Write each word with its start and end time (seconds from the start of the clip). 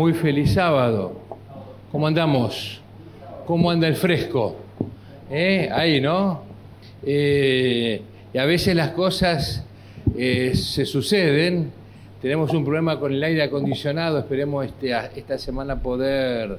Muy 0.00 0.14
feliz 0.14 0.54
sábado. 0.54 1.12
¿Cómo 1.92 2.06
andamos? 2.06 2.80
¿Cómo 3.44 3.70
anda 3.70 3.86
el 3.86 3.96
fresco? 3.96 4.56
¿Eh? 5.30 5.68
Ahí, 5.70 6.00
¿no? 6.00 6.42
Eh, 7.02 8.00
y 8.32 8.38
a 8.38 8.46
veces 8.46 8.74
las 8.74 8.92
cosas 8.92 9.62
eh, 10.16 10.52
se 10.54 10.86
suceden. 10.86 11.70
Tenemos 12.22 12.50
un 12.54 12.64
problema 12.64 12.98
con 12.98 13.12
el 13.12 13.22
aire 13.22 13.42
acondicionado. 13.42 14.20
Esperemos 14.20 14.64
este, 14.64 14.96
esta 15.16 15.36
semana 15.36 15.82
poder 15.82 16.56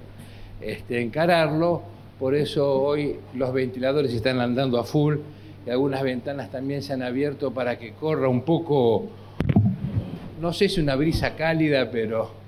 este, 0.62 1.02
encararlo. 1.02 1.82
Por 2.20 2.36
eso 2.36 2.80
hoy 2.80 3.16
los 3.34 3.52
ventiladores 3.54 4.14
están 4.14 4.40
andando 4.40 4.80
a 4.80 4.84
full 4.84 5.16
y 5.66 5.70
algunas 5.72 6.04
ventanas 6.04 6.52
también 6.52 6.84
se 6.84 6.94
han 6.94 7.02
abierto 7.02 7.52
para 7.52 7.80
que 7.80 7.94
corra 7.94 8.30
un 8.30 8.44
poco, 8.44 9.08
no 10.40 10.54
sé 10.54 10.70
si 10.70 10.80
una 10.80 10.96
brisa 10.96 11.36
cálida, 11.36 11.90
pero 11.90 12.41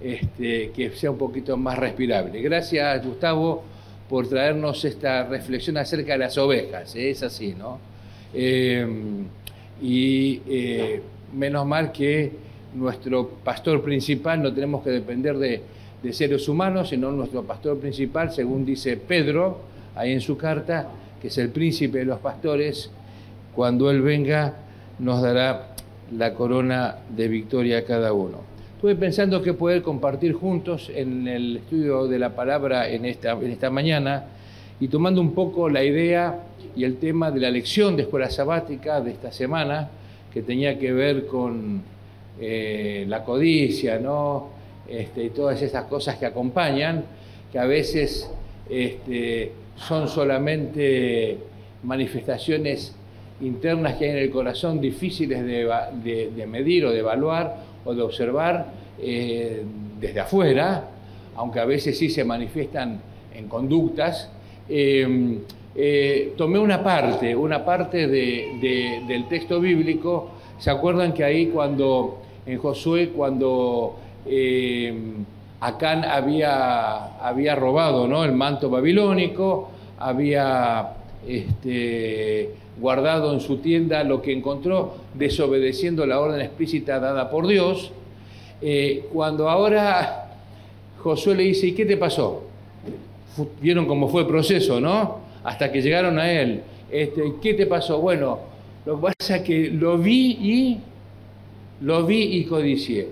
este, 0.00 0.70
que 0.70 0.90
sea 0.92 1.10
un 1.10 1.18
poquito 1.18 1.56
más 1.56 1.78
respirable. 1.78 2.40
Gracias, 2.40 3.04
Gustavo, 3.04 3.62
por 4.08 4.28
traernos 4.28 4.84
esta 4.84 5.24
reflexión 5.24 5.76
acerca 5.76 6.12
de 6.12 6.18
las 6.18 6.38
ovejas. 6.38 6.94
¿eh? 6.96 7.10
Es 7.10 7.22
así, 7.22 7.54
¿no? 7.56 7.78
Eh, 8.32 8.86
y 9.82 10.40
eh, 10.48 11.02
menos 11.34 11.66
mal 11.66 11.92
que 11.92 12.32
nuestro 12.74 13.28
pastor 13.44 13.82
principal 13.82 14.42
no 14.42 14.52
tenemos 14.52 14.82
que 14.82 14.90
depender 14.90 15.36
de, 15.36 15.62
de 16.02 16.12
seres 16.12 16.48
humanos, 16.48 16.88
sino 16.90 17.10
nuestro 17.10 17.42
pastor 17.42 17.78
principal, 17.78 18.32
según 18.32 18.64
dice 18.64 18.96
Pedro, 18.96 19.60
ahí 19.94 20.12
en 20.12 20.20
su 20.20 20.36
carta, 20.36 20.88
que 21.20 21.28
es 21.28 21.38
el 21.38 21.50
príncipe 21.50 21.98
de 21.98 22.04
los 22.04 22.20
pastores, 22.20 22.90
cuando 23.54 23.90
Él 23.90 24.00
venga 24.00 24.54
nos 24.98 25.22
dará 25.22 25.74
la 26.16 26.34
corona 26.34 26.96
de 27.08 27.28
victoria 27.28 27.78
a 27.78 27.84
cada 27.84 28.12
uno. 28.12 28.49
Estuve 28.80 28.94
pensando 28.94 29.42
que 29.42 29.52
poder 29.52 29.82
compartir 29.82 30.32
juntos 30.32 30.90
en 30.94 31.28
el 31.28 31.58
estudio 31.58 32.06
de 32.06 32.18
la 32.18 32.34
palabra 32.34 32.88
en 32.88 33.04
esta, 33.04 33.32
en 33.32 33.50
esta 33.50 33.68
mañana 33.68 34.24
y 34.80 34.88
tomando 34.88 35.20
un 35.20 35.34
poco 35.34 35.68
la 35.68 35.84
idea 35.84 36.44
y 36.74 36.84
el 36.84 36.96
tema 36.96 37.30
de 37.30 37.40
la 37.40 37.50
lección 37.50 37.94
de 37.94 38.04
escuela 38.04 38.30
sabática 38.30 39.02
de 39.02 39.10
esta 39.10 39.32
semana, 39.32 39.90
que 40.32 40.40
tenía 40.40 40.78
que 40.78 40.92
ver 40.94 41.26
con 41.26 41.82
eh, 42.40 43.04
la 43.06 43.22
codicia, 43.22 43.98
¿no? 43.98 44.48
Este, 44.88 45.24
y 45.24 45.28
todas 45.28 45.60
esas 45.60 45.84
cosas 45.84 46.16
que 46.16 46.24
acompañan, 46.24 47.04
que 47.52 47.58
a 47.58 47.66
veces 47.66 48.30
este, 48.70 49.52
son 49.76 50.08
solamente 50.08 51.36
manifestaciones 51.82 52.94
internas 53.42 53.96
que 53.96 54.06
hay 54.06 54.10
en 54.12 54.16
el 54.16 54.30
corazón 54.30 54.80
difíciles 54.80 55.44
de 55.44 56.46
medir 56.46 56.86
o 56.86 56.92
de 56.92 57.00
evaluar, 57.00 57.68
o 57.84 57.94
de 57.94 58.02
observar 58.02 58.66
eh, 59.00 59.64
desde 59.98 60.20
afuera, 60.20 60.84
aunque 61.36 61.60
a 61.60 61.64
veces 61.64 61.98
sí 61.98 62.10
se 62.10 62.24
manifiestan 62.24 63.00
en 63.34 63.48
conductas, 63.48 64.30
eh, 64.68 65.38
eh, 65.74 66.34
tomé 66.36 66.58
una 66.58 66.82
parte, 66.82 67.34
una 67.34 67.64
parte 67.64 68.06
del 68.06 69.28
texto 69.28 69.60
bíblico. 69.60 70.30
¿Se 70.58 70.70
acuerdan 70.70 71.14
que 71.14 71.24
ahí 71.24 71.46
cuando, 71.46 72.20
en 72.44 72.58
Josué, 72.58 73.10
cuando 73.10 73.96
Acán 75.60 76.04
había, 76.04 77.18
había 77.18 77.54
robado 77.54 78.06
¿no? 78.06 78.24
el 78.24 78.32
manto 78.32 78.68
babilónico, 78.68 79.70
había 79.98 80.99
este, 81.26 82.50
guardado 82.80 83.32
en 83.34 83.40
su 83.40 83.58
tienda 83.58 84.02
lo 84.04 84.22
que 84.22 84.32
encontró, 84.32 84.94
desobedeciendo 85.14 86.06
la 86.06 86.20
orden 86.20 86.40
explícita 86.40 86.98
dada 86.98 87.30
por 87.30 87.46
Dios, 87.46 87.92
eh, 88.62 89.06
cuando 89.12 89.48
ahora 89.48 90.36
Josué 90.98 91.34
le 91.34 91.42
dice, 91.44 91.68
¿y 91.68 91.72
qué 91.72 91.86
te 91.86 91.96
pasó? 91.96 92.44
Vieron 93.60 93.86
cómo 93.86 94.08
fue 94.08 94.22
el 94.22 94.26
proceso, 94.26 94.80
¿no? 94.80 95.20
Hasta 95.44 95.72
que 95.72 95.80
llegaron 95.80 96.18
a 96.18 96.30
él. 96.30 96.62
Este, 96.90 97.22
¿Qué 97.40 97.54
te 97.54 97.66
pasó? 97.66 98.00
Bueno, 98.00 98.38
lo 98.84 98.96
que 98.96 99.02
pasa 99.18 99.36
es 99.36 99.42
que 99.42 99.70
lo 99.70 99.96
vi 99.96 100.38
y 100.40 100.78
lo 101.80 102.04
vi 102.04 102.36
y 102.36 102.44
codicié. 102.44 103.08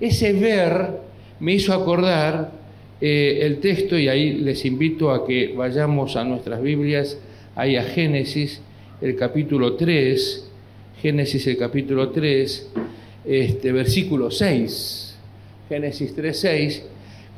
Ese 0.00 0.32
ver 0.32 1.00
me 1.40 1.54
hizo 1.54 1.74
acordar 1.74 2.52
eh, 3.00 3.40
el 3.42 3.60
texto 3.60 3.98
y 3.98 4.08
ahí 4.08 4.34
les 4.34 4.64
invito 4.64 5.10
a 5.10 5.26
que 5.26 5.52
vayamos 5.54 6.16
a 6.16 6.24
nuestras 6.24 6.62
Biblias, 6.62 7.18
ahí 7.54 7.76
a 7.76 7.84
Génesis, 7.84 8.60
el 9.00 9.16
capítulo 9.16 9.74
3, 9.74 10.50
Génesis 11.00 11.46
el 11.46 11.56
capítulo 11.56 12.10
3, 12.10 12.70
este, 13.24 13.72
versículo 13.72 14.30
6, 14.30 15.16
Génesis 15.68 16.14
3, 16.14 16.38
6, 16.38 16.84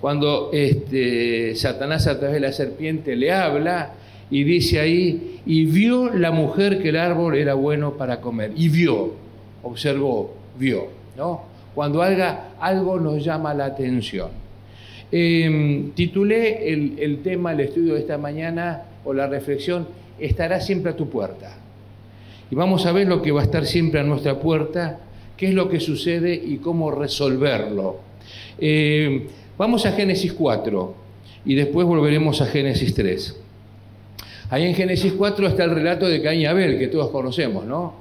cuando 0.01 0.51
este, 0.53 1.55
Satanás 1.55 2.07
a 2.07 2.19
través 2.19 2.35
de 2.35 2.41
la 2.41 2.53
serpiente 2.53 3.15
le 3.15 3.31
habla 3.31 3.95
y 4.31 4.45
dice 4.45 4.81
ahí, 4.81 5.41
y 5.47 5.65
vio 5.67 6.13
la 6.13 6.31
mujer 6.31 6.83
que 6.83 6.89
el 6.89 6.97
árbol 6.97 7.37
era 7.37 7.55
bueno 7.55 7.97
para 7.97 8.21
comer, 8.21 8.53
y 8.57 8.69
vio, 8.69 9.15
observó, 9.63 10.35
vio, 10.59 10.89
¿no? 11.17 11.45
Cuando 11.75 12.03
algo 12.03 13.01
nos 13.01 13.25
llama 13.25 13.55
la 13.55 13.67
atención. 13.67 14.31
Em, 15.11 15.93
titulé 15.93 16.73
el, 16.73 16.95
el 16.99 17.23
tema, 17.23 17.53
el 17.53 17.61
estudio 17.61 17.95
de 17.95 18.01
esta 18.01 18.19
mañana, 18.19 18.83
o 19.05 19.13
la 19.13 19.27
reflexión, 19.27 19.87
estará 20.19 20.61
siempre 20.61 20.93
a 20.93 20.97
tu 20.97 21.09
puerta. 21.09 21.57
Y 22.51 22.55
vamos 22.55 22.87
a 22.87 22.93
ver 22.93 23.09
lo 23.09 23.23
que 23.23 23.33
va 23.33 23.41
a 23.41 23.45
estar 23.45 23.67
siempre 23.67 24.01
a 24.01 24.03
nuestra 24.03 24.39
puerta, 24.39 25.01
qué 25.37 25.49
es 25.49 25.55
lo 25.55 25.69
que 25.69 25.81
sucede 25.81 26.35
y 26.35 26.59
cómo 26.59 26.91
resolverlo. 26.91 28.01
Eh, 28.59 29.27
vamos 29.57 29.87
a 29.87 29.93
Génesis 29.93 30.33
4 30.33 30.95
y 31.45 31.55
después 31.55 31.87
volveremos 31.87 32.41
a 32.41 32.47
Génesis 32.47 32.95
3. 32.95 33.41
Ahí 34.51 34.67
en 34.67 34.75
Génesis 34.75 35.15
4 35.15 35.49
está 35.49 35.65
el 35.65 35.71
relato 35.71 36.07
de 36.07 36.21
Caín 36.21 36.43
y 36.43 36.47
Abel, 36.47 36.79
que 36.79 36.89
todos 36.89 37.09
conocemos, 37.09 37.65
¿no? 37.65 37.95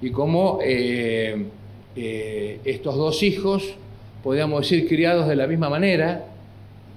Y 0.00 0.10
cómo 0.10 0.58
eh, 0.64 1.46
eh, 1.94 2.60
estos 2.64 2.96
dos 2.96 3.22
hijos, 3.22 3.74
podríamos 4.22 4.62
decir, 4.62 4.88
criados 4.88 5.28
de 5.28 5.36
la 5.36 5.46
misma 5.46 5.68
manera, 5.68 6.24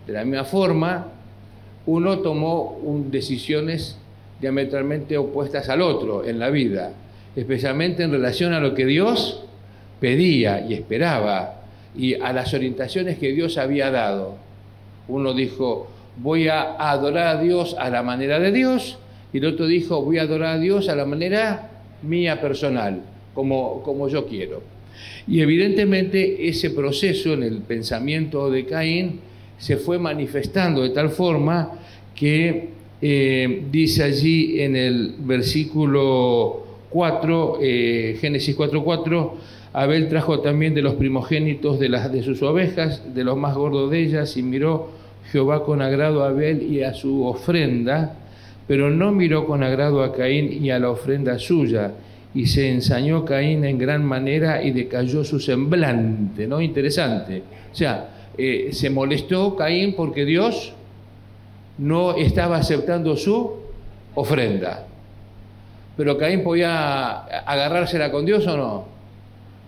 de 0.07 0.13
la 0.13 0.23
misma 0.23 0.45
forma, 0.45 1.07
uno 1.85 2.19
tomó 2.19 2.79
decisiones 3.09 3.97
diametralmente 4.39 5.17
opuestas 5.17 5.69
al 5.69 5.81
otro 5.81 6.25
en 6.25 6.39
la 6.39 6.49
vida, 6.49 6.93
especialmente 7.35 8.03
en 8.03 8.11
relación 8.11 8.53
a 8.53 8.59
lo 8.59 8.73
que 8.73 8.85
Dios 8.85 9.43
pedía 9.99 10.65
y 10.67 10.73
esperaba 10.73 11.61
y 11.95 12.15
a 12.15 12.33
las 12.33 12.53
orientaciones 12.53 13.17
que 13.17 13.31
Dios 13.31 13.57
había 13.57 13.91
dado. 13.91 14.35
Uno 15.07 15.33
dijo, 15.33 15.87
voy 16.17 16.47
a 16.47 16.75
adorar 16.91 17.37
a 17.37 17.41
Dios 17.41 17.75
a 17.79 17.89
la 17.89 18.03
manera 18.03 18.39
de 18.39 18.51
Dios, 18.51 18.97
y 19.33 19.37
el 19.37 19.45
otro 19.45 19.65
dijo, 19.67 20.01
voy 20.03 20.17
a 20.17 20.23
adorar 20.23 20.57
a 20.57 20.59
Dios 20.59 20.89
a 20.89 20.95
la 20.95 21.05
manera 21.05 21.69
mía 22.01 22.41
personal, 22.41 23.01
como, 23.33 23.81
como 23.83 24.09
yo 24.09 24.25
quiero. 24.25 24.61
Y 25.27 25.41
evidentemente 25.41 26.47
ese 26.47 26.71
proceso 26.71 27.33
en 27.33 27.43
el 27.43 27.59
pensamiento 27.59 28.49
de 28.49 28.65
Caín 28.65 29.19
se 29.61 29.77
fue 29.77 29.99
manifestando 29.99 30.81
de 30.81 30.89
tal 30.89 31.11
forma 31.11 31.73
que 32.15 32.69
eh, 32.99 33.63
dice 33.71 34.03
allí 34.03 34.59
en 34.59 34.75
el 34.75 35.13
versículo 35.19 36.65
4, 36.89 37.59
eh, 37.61 38.17
Génesis 38.19 38.55
4, 38.55 38.83
4, 38.83 39.37
Abel 39.73 40.09
trajo 40.09 40.39
también 40.39 40.73
de 40.73 40.81
los 40.81 40.95
primogénitos 40.95 41.79
de, 41.79 41.89
las, 41.89 42.11
de 42.11 42.23
sus 42.23 42.41
ovejas, 42.41 43.13
de 43.13 43.23
los 43.23 43.37
más 43.37 43.55
gordos 43.55 43.91
de 43.91 43.99
ellas, 43.99 44.35
y 44.35 44.41
miró 44.41 44.89
Jehová 45.31 45.63
con 45.63 45.83
agrado 45.83 46.23
a 46.23 46.29
Abel 46.29 46.63
y 46.63 46.81
a 46.81 46.95
su 46.95 47.23
ofrenda, 47.23 48.15
pero 48.67 48.89
no 48.89 49.11
miró 49.11 49.45
con 49.45 49.61
agrado 49.61 50.03
a 50.03 50.11
Caín 50.11 50.65
y 50.65 50.71
a 50.71 50.79
la 50.79 50.89
ofrenda 50.89 51.37
suya, 51.37 51.91
y 52.33 52.47
se 52.47 52.71
ensañó 52.71 53.25
Caín 53.25 53.63
en 53.63 53.77
gran 53.77 54.03
manera 54.03 54.63
y 54.63 54.71
decayó 54.71 55.23
su 55.23 55.39
semblante, 55.39 56.47
¿no? 56.47 56.61
Interesante. 56.61 57.43
O 57.71 57.75
sea, 57.75 58.20
eh, 58.37 58.69
se 58.71 58.89
molestó 58.89 59.55
Caín 59.55 59.95
porque 59.95 60.25
Dios 60.25 60.73
no 61.77 62.15
estaba 62.15 62.57
aceptando 62.57 63.17
su 63.17 63.53
ofrenda. 64.15 64.85
Pero 65.97 66.17
Caín 66.17 66.43
podía 66.43 67.19
agarrársela 67.19 68.11
con 68.11 68.25
Dios 68.25 68.47
o 68.47 68.57
no. 68.57 68.85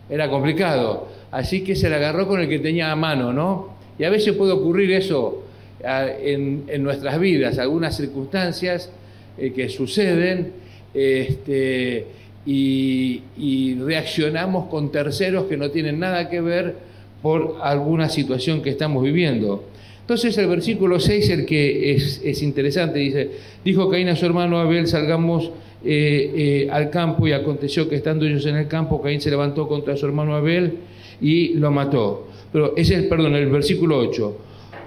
Era 0.10 0.30
complicado. 0.30 1.08
Así 1.32 1.64
que 1.64 1.76
se 1.76 1.90
la 1.90 1.98
agarró 1.98 2.28
con 2.28 2.40
el 2.40 2.48
que 2.48 2.60
tenía 2.60 2.92
a 2.92 2.96
mano, 2.96 3.34
¿no? 3.34 3.74
Y 3.98 4.04
a 4.04 4.10
veces 4.10 4.34
puede 4.34 4.52
ocurrir 4.52 4.92
eso 4.92 5.44
en, 5.84 6.84
nuestras 6.84 7.20
vidas, 7.20 7.60
algunas 7.60 7.98
circunstancias 7.98 8.90
eh, 9.38 9.52
que 9.52 9.70
suceden 9.70 10.54
este, 10.94 12.08
y, 12.46 13.22
y 13.38 13.76
reaccionamos 13.76 14.70
con 14.70 14.92
terceros 14.92 15.46
que 15.46 15.58
no 15.58 15.72
tienen 15.72 16.00
nada 16.00 16.30
que 16.30 16.42
ver 16.42 16.93
por 17.24 17.56
alguna 17.62 18.10
situación 18.10 18.62
que 18.62 18.70
estamos 18.70 19.02
viviendo. 19.02 19.64
Entonces 20.02 20.38
el 20.38 20.48
versículo 20.48 21.00
6, 21.00 21.30
el 21.30 21.46
que 21.46 21.94
es, 21.94 22.44
interesante, 22.44 23.00
dice, 23.00 23.32
dijo 23.64 23.90
Caín 23.90 24.10
a 24.10 24.18
su 24.18 24.26
hermano 24.26 24.60
Abel, 24.60 24.86
salgamos 24.88 25.50
eh, 25.86 26.32
eh, 26.36 26.68
al 26.70 26.90
campo 26.90 27.26
y 27.26 27.32
aconteció 27.32 27.88
que 27.88 27.96
estando 27.96 28.26
ellos 28.26 28.46
en 28.46 28.58
el 28.58 28.68
campo, 28.68 29.02
Caín 29.02 29.22
se 29.22 29.30
levantó 29.30 29.70
contra 29.70 29.96
su 29.96 30.06
hermano 30.06 30.36
Abel 30.36 30.74
y 31.22 31.54
lo 31.54 31.72
mató. 31.72 32.28
Pero 32.52 32.76
ese 32.76 32.96
es, 32.96 33.04
perdón, 33.04 33.36
el 33.36 33.50
versículo 33.50 33.98
8. 34.00 34.38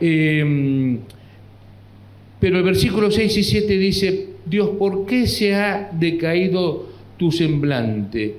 Em, 0.03 0.99
pero 2.39 2.59
el 2.59 2.65
versículo 2.65 3.11
6 3.11 3.35
y 3.39 3.43
7 3.43 3.79
dice, 3.79 4.27
Dios, 4.45 4.71
¿por 4.79 5.07
qué 5.07 5.27
se 5.27 5.55
ha 5.55 5.89
decaído 5.91 6.87
tu 7.17 7.33
semblante? 7.33 8.35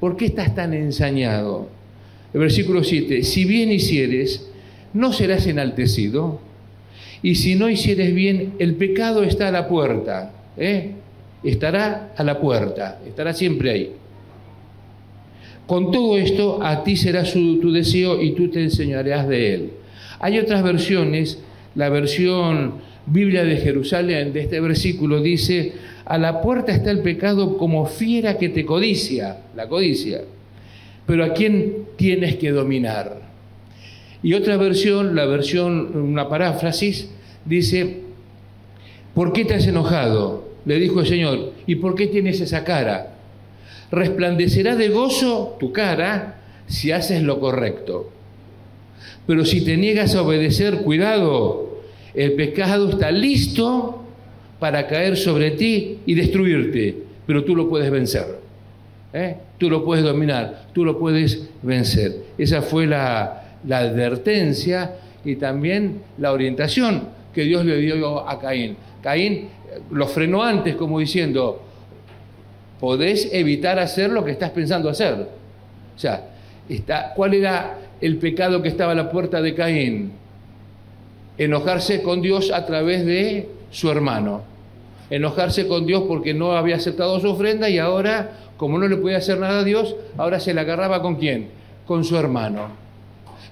¿Por 0.00 0.16
qué 0.16 0.24
estás 0.24 0.54
tan 0.54 0.72
ensañado? 0.72 1.81
Versículo 2.34 2.82
7, 2.82 3.22
si 3.24 3.44
bien 3.44 3.70
hicieres, 3.70 4.48
no 4.94 5.12
serás 5.12 5.46
enaltecido. 5.46 6.40
Y 7.22 7.36
si 7.36 7.54
no 7.54 7.68
hicieres 7.68 8.14
bien, 8.14 8.54
el 8.58 8.74
pecado 8.74 9.22
está 9.22 9.48
a 9.48 9.52
la 9.52 9.68
puerta. 9.68 10.32
¿eh? 10.56 10.92
Estará 11.44 12.12
a 12.16 12.24
la 12.24 12.40
puerta, 12.40 13.00
estará 13.06 13.32
siempre 13.32 13.70
ahí. 13.70 13.92
Con 15.66 15.92
todo 15.92 16.18
esto, 16.18 16.62
a 16.62 16.82
ti 16.82 16.96
será 16.96 17.22
tu 17.24 17.72
deseo 17.72 18.20
y 18.20 18.32
tú 18.32 18.48
te 18.48 18.62
enseñarás 18.62 19.28
de 19.28 19.54
él. 19.54 19.70
Hay 20.18 20.38
otras 20.38 20.62
versiones, 20.62 21.38
la 21.74 21.88
versión 21.88 22.74
Biblia 23.06 23.44
de 23.44 23.56
Jerusalén 23.56 24.32
de 24.32 24.40
este 24.40 24.60
versículo 24.60 25.20
dice, 25.20 25.72
a 26.04 26.18
la 26.18 26.40
puerta 26.40 26.72
está 26.72 26.90
el 26.90 27.00
pecado 27.00 27.56
como 27.56 27.86
fiera 27.86 28.38
que 28.38 28.48
te 28.48 28.64
codicia, 28.64 29.38
la 29.56 29.68
codicia. 29.68 30.22
Pero 31.06 31.24
¿a 31.24 31.32
quién 31.32 31.86
tienes 31.96 32.36
que 32.36 32.50
dominar? 32.50 33.22
Y 34.22 34.34
otra 34.34 34.56
versión, 34.56 35.16
la 35.16 35.26
versión, 35.26 35.96
una 35.96 36.28
paráfrasis, 36.28 37.10
dice, 37.44 38.00
¿por 39.14 39.32
qué 39.32 39.44
te 39.44 39.54
has 39.54 39.66
enojado? 39.66 40.48
Le 40.64 40.78
dijo 40.78 41.00
el 41.00 41.06
Señor, 41.06 41.52
¿y 41.66 41.76
por 41.76 41.96
qué 41.96 42.06
tienes 42.06 42.40
esa 42.40 42.62
cara? 42.62 43.14
Resplandecerá 43.90 44.76
de 44.76 44.88
gozo 44.90 45.56
tu 45.58 45.72
cara 45.72 46.40
si 46.66 46.92
haces 46.92 47.22
lo 47.22 47.40
correcto. 47.40 48.10
Pero 49.26 49.44
si 49.44 49.64
te 49.64 49.76
niegas 49.76 50.14
a 50.14 50.22
obedecer, 50.22 50.78
cuidado, 50.78 51.82
el 52.14 52.32
pecado 52.34 52.90
está 52.90 53.10
listo 53.10 54.02
para 54.58 54.86
caer 54.86 55.16
sobre 55.16 55.52
ti 55.52 55.98
y 56.06 56.14
destruirte, 56.14 56.96
pero 57.26 57.44
tú 57.44 57.56
lo 57.56 57.68
puedes 57.68 57.90
vencer. 57.90 58.38
¿eh? 59.12 59.36
Tú 59.62 59.70
lo 59.70 59.84
puedes 59.84 60.02
dominar, 60.02 60.64
tú 60.72 60.84
lo 60.84 60.98
puedes 60.98 61.48
vencer. 61.62 62.24
Esa 62.36 62.62
fue 62.62 62.84
la, 62.84 63.44
advertencia 63.70 64.96
y 65.24 65.36
también 65.36 66.02
la 66.18 66.32
orientación 66.32 67.04
que 67.32 67.42
Dios 67.42 67.64
le 67.64 67.76
dio 67.76 68.28
a 68.28 68.40
Caín. 68.40 68.76
Caín 69.00 69.32
eh, 69.32 69.48
lo 69.92 70.08
frenó 70.08 70.42
antes 70.42 70.74
como 70.74 70.98
diciendo, 70.98 71.62
podés 72.80 73.28
evitar 73.32 73.78
hacer 73.78 74.10
lo 74.10 74.24
que 74.24 74.32
estás 74.32 74.50
pensando 74.50 74.88
hacer. 74.88 75.28
O 75.94 75.98
sea, 75.98 76.34
¿cuál 77.14 77.34
era 77.34 77.78
el 78.00 78.16
pecado 78.16 78.60
que 78.62 78.68
estaba 78.68 78.90
a 78.90 78.96
la 78.96 79.12
puerta 79.12 79.40
de 79.40 79.54
Caín? 79.54 80.10
enojarse 81.38 82.02
con 82.02 82.20
Dios 82.20 82.50
a 82.50 82.66
través 82.66 83.06
de 83.06 83.48
su 83.70 83.88
hermano. 83.92 84.42
Enojarse 85.08 85.68
con 85.68 85.86
Dios 85.86 86.02
porque 86.08 86.34
no 86.34 86.50
había 86.50 86.74
aceptado 86.74 87.20
su 87.20 87.30
ofrenda 87.30 87.70
y 87.70 87.78
ahora, 87.78 88.32
como 88.62 88.78
no 88.78 88.86
le 88.86 88.96
podía 88.96 89.16
hacer 89.16 89.40
nada 89.40 89.58
a 89.58 89.64
Dios, 89.64 89.96
ahora 90.16 90.38
se 90.38 90.54
la 90.54 90.60
agarraba 90.60 91.02
con 91.02 91.16
quién? 91.16 91.48
Con 91.84 92.04
su 92.04 92.16
hermano. 92.16 92.68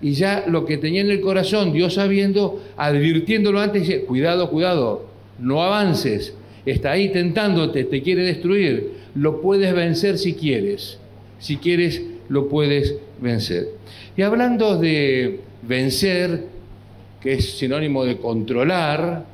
Y 0.00 0.12
ya 0.12 0.44
lo 0.46 0.64
que 0.64 0.78
tenía 0.78 1.00
en 1.00 1.10
el 1.10 1.20
corazón, 1.20 1.72
Dios 1.72 1.94
sabiendo, 1.94 2.62
advirtiéndolo 2.76 3.58
antes, 3.58 3.88
dice, 3.88 4.04
cuidado, 4.04 4.48
cuidado, 4.50 5.06
no 5.40 5.64
avances, 5.64 6.34
está 6.64 6.92
ahí 6.92 7.08
tentándote, 7.08 7.82
te 7.86 8.02
quiere 8.02 8.22
destruir, 8.22 8.92
lo 9.16 9.40
puedes 9.40 9.74
vencer 9.74 10.16
si 10.16 10.34
quieres, 10.34 11.00
si 11.40 11.56
quieres 11.56 12.00
lo 12.28 12.48
puedes 12.48 12.94
vencer. 13.20 13.66
Y 14.16 14.22
hablando 14.22 14.78
de 14.78 15.40
vencer, 15.62 16.44
que 17.20 17.32
es 17.32 17.58
sinónimo 17.58 18.04
de 18.04 18.16
controlar, 18.18 19.26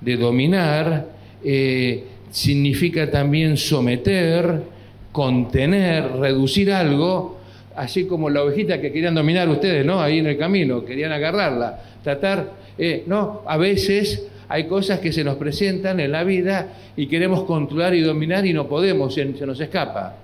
de 0.00 0.16
dominar, 0.16 1.06
eh, 1.44 2.02
significa 2.32 3.08
también 3.12 3.56
someter, 3.56 4.79
contener, 5.20 6.12
reducir 6.12 6.72
algo, 6.72 7.36
así 7.76 8.06
como 8.06 8.30
la 8.30 8.42
ovejita 8.42 8.80
que 8.80 8.90
querían 8.90 9.14
dominar 9.14 9.50
ustedes, 9.50 9.84
¿no? 9.84 10.00
Ahí 10.00 10.18
en 10.18 10.26
el 10.26 10.38
camino, 10.38 10.82
querían 10.82 11.12
agarrarla, 11.12 11.78
tratar, 12.02 12.52
eh, 12.78 13.04
¿no? 13.06 13.42
A 13.46 13.58
veces 13.58 14.28
hay 14.48 14.64
cosas 14.64 14.98
que 15.00 15.12
se 15.12 15.22
nos 15.22 15.36
presentan 15.36 16.00
en 16.00 16.12
la 16.12 16.24
vida 16.24 16.68
y 16.96 17.06
queremos 17.06 17.42
controlar 17.42 17.94
y 17.94 18.00
dominar 18.00 18.46
y 18.46 18.54
no 18.54 18.66
podemos, 18.66 19.12
se 19.12 19.26
nos 19.26 19.60
escapa. 19.60 20.16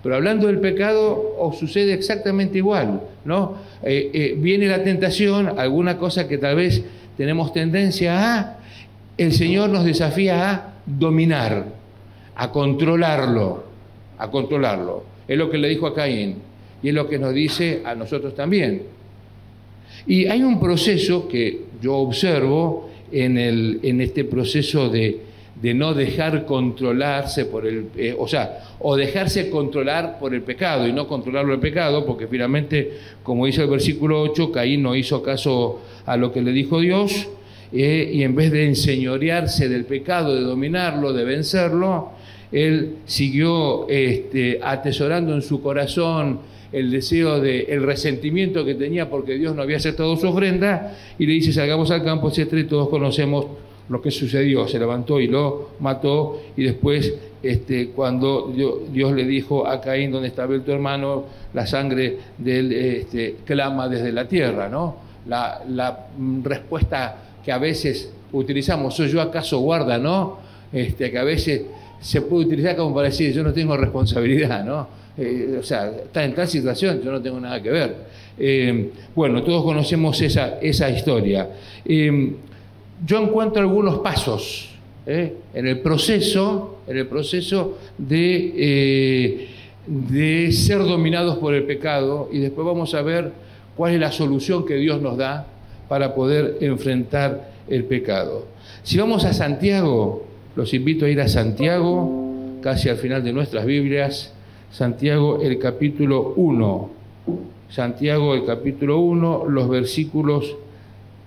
Pero 0.00 0.14
hablando 0.14 0.46
del 0.46 0.60
pecado, 0.60 1.34
os 1.36 1.58
sucede 1.58 1.92
exactamente 1.92 2.58
igual, 2.58 3.00
¿no? 3.24 3.56
Eh, 3.82 4.10
eh, 4.14 4.34
viene 4.38 4.68
la 4.68 4.84
tentación, 4.84 5.58
alguna 5.58 5.98
cosa 5.98 6.28
que 6.28 6.38
tal 6.38 6.54
vez 6.54 6.80
tenemos 7.16 7.52
tendencia 7.52 8.36
a, 8.36 8.58
el 9.18 9.32
Señor 9.32 9.70
nos 9.70 9.84
desafía 9.84 10.48
a 10.48 10.74
dominar, 10.86 11.64
a 12.36 12.52
controlarlo, 12.52 13.73
a 14.18 14.30
controlarlo. 14.30 15.04
Es 15.26 15.38
lo 15.38 15.50
que 15.50 15.58
le 15.58 15.68
dijo 15.68 15.86
a 15.86 15.94
Caín 15.94 16.36
y 16.82 16.88
es 16.88 16.94
lo 16.94 17.08
que 17.08 17.18
nos 17.18 17.32
dice 17.32 17.82
a 17.84 17.94
nosotros 17.94 18.34
también. 18.34 18.82
Y 20.06 20.26
hay 20.26 20.42
un 20.42 20.60
proceso 20.60 21.28
que 21.28 21.62
yo 21.80 21.96
observo 21.96 22.90
en, 23.10 23.38
el, 23.38 23.80
en 23.82 24.00
este 24.00 24.24
proceso 24.24 24.88
de, 24.88 25.20
de 25.60 25.72
no 25.72 25.94
dejar 25.94 26.44
controlarse 26.44 27.46
por 27.46 27.66
el, 27.66 27.86
eh, 27.96 28.14
o 28.18 28.26
sea, 28.26 28.76
o 28.80 28.96
dejarse 28.96 29.48
controlar 29.48 30.18
por 30.18 30.34
el 30.34 30.42
pecado 30.42 30.86
y 30.86 30.92
no 30.92 31.06
controlarlo 31.06 31.54
el 31.54 31.60
pecado, 31.60 32.04
porque 32.04 32.26
finalmente, 32.26 32.92
como 33.22 33.46
dice 33.46 33.62
el 33.62 33.70
versículo 33.70 34.20
8, 34.22 34.52
Caín 34.52 34.82
no 34.82 34.94
hizo 34.94 35.22
caso 35.22 35.80
a 36.04 36.16
lo 36.16 36.32
que 36.32 36.42
le 36.42 36.52
dijo 36.52 36.80
Dios, 36.80 37.28
eh, 37.72 38.10
y 38.12 38.22
en 38.22 38.34
vez 38.34 38.52
de 38.52 38.66
enseñorearse 38.66 39.68
del 39.68 39.84
pecado, 39.84 40.34
de 40.34 40.42
dominarlo, 40.42 41.12
de 41.12 41.24
vencerlo, 41.24 42.10
él 42.54 42.98
siguió 43.04 43.88
este, 43.88 44.60
atesorando 44.62 45.34
en 45.34 45.42
su 45.42 45.60
corazón 45.60 46.38
el 46.70 46.90
deseo 46.90 47.40
de, 47.40 47.62
el 47.62 47.82
resentimiento 47.82 48.64
que 48.64 48.76
tenía 48.76 49.10
porque 49.10 49.34
Dios 49.34 49.56
no 49.56 49.62
había 49.62 49.76
aceptado 49.78 50.16
su 50.16 50.28
ofrenda, 50.28 50.96
y 51.18 51.26
le 51.26 51.32
dice, 51.34 51.52
salgamos 51.52 51.90
al 51.90 52.04
campo, 52.04 52.30
etc., 52.30 52.52
y 52.52 52.64
todos 52.64 52.88
conocemos 52.88 53.46
lo 53.88 54.00
que 54.00 54.12
sucedió, 54.12 54.68
se 54.68 54.78
levantó 54.78 55.20
y 55.20 55.26
lo 55.26 55.70
mató 55.80 56.40
y 56.56 56.62
después 56.62 57.12
este, 57.42 57.88
cuando 57.88 58.52
Dios, 58.90 59.12
le 59.12 59.24
dijo 59.24 59.66
a 59.66 59.80
Caín, 59.80 60.12
donde 60.12 60.28
estaba 60.28 60.56
tu 60.60 60.72
hermano, 60.72 61.24
la 61.52 61.66
sangre 61.66 62.18
de 62.38 62.58
él 62.58 62.72
este, 62.72 63.36
clama 63.44 63.88
desde 63.88 64.12
la 64.12 64.26
tierra, 64.26 64.68
¿no? 64.68 64.96
La, 65.26 65.62
la, 65.68 66.06
respuesta 66.42 67.16
que 67.44 67.52
a 67.52 67.58
veces 67.58 68.10
utilizamos, 68.32 68.94
¿soy 68.94 69.08
yo 69.08 69.20
acaso 69.20 69.58
guarda, 69.58 69.98
no? 69.98 70.38
Este, 70.72 71.10
que 71.10 71.18
a 71.18 71.24
veces 71.24 71.62
se 72.04 72.20
puede 72.20 72.44
utilizar 72.44 72.76
como 72.76 72.94
para 72.94 73.08
decir, 73.08 73.32
yo 73.32 73.42
no 73.42 73.50
tengo 73.50 73.74
responsabilidad, 73.78 74.62
¿no? 74.62 74.86
Eh, 75.16 75.56
o 75.58 75.62
sea, 75.62 75.86
está 75.88 76.22
en 76.22 76.34
tal 76.34 76.46
situación, 76.46 77.00
yo 77.02 77.10
no 77.10 77.22
tengo 77.22 77.40
nada 77.40 77.62
que 77.62 77.70
ver. 77.70 77.96
Eh, 78.38 78.90
bueno, 79.14 79.42
todos 79.42 79.64
conocemos 79.64 80.20
esa, 80.20 80.58
esa 80.60 80.90
historia. 80.90 81.48
Eh, 81.82 82.32
yo 83.06 83.22
encuentro 83.22 83.62
algunos 83.62 84.00
pasos 84.00 84.68
en 85.06 85.32
el 85.54 85.80
proceso, 85.80 86.80
en 86.86 86.98
el 86.98 87.06
proceso 87.06 87.78
de, 87.96 89.48
de 89.86 90.52
ser 90.52 90.78
dominados 90.80 91.38
por 91.38 91.54
el 91.54 91.64
pecado 91.64 92.28
y 92.30 92.38
después 92.38 92.66
vamos 92.66 92.94
a 92.94 93.00
ver 93.00 93.32
cuál 93.76 93.94
es 93.94 94.00
la 94.00 94.12
solución 94.12 94.66
que 94.66 94.74
Dios 94.76 95.00
nos 95.00 95.16
da 95.16 95.46
para 95.88 96.14
poder 96.14 96.58
enfrentar 96.60 97.50
el 97.68 97.84
pecado. 97.84 98.46
Si 98.82 98.98
vamos 98.98 99.24
a 99.24 99.32
Santiago, 99.32 100.33
los 100.56 100.72
invito 100.72 101.06
a 101.06 101.10
ir 101.10 101.20
a 101.20 101.28
Santiago, 101.28 102.58
casi 102.60 102.88
al 102.88 102.96
final 102.96 103.24
de 103.24 103.32
nuestras 103.32 103.66
Biblias, 103.66 104.32
Santiago 104.70 105.40
el 105.42 105.58
capítulo 105.58 106.34
1. 106.36 106.90
Santiago 107.68 108.34
el 108.34 108.44
capítulo 108.44 109.00
1, 109.00 109.46
los 109.48 109.68
versículos 109.68 110.56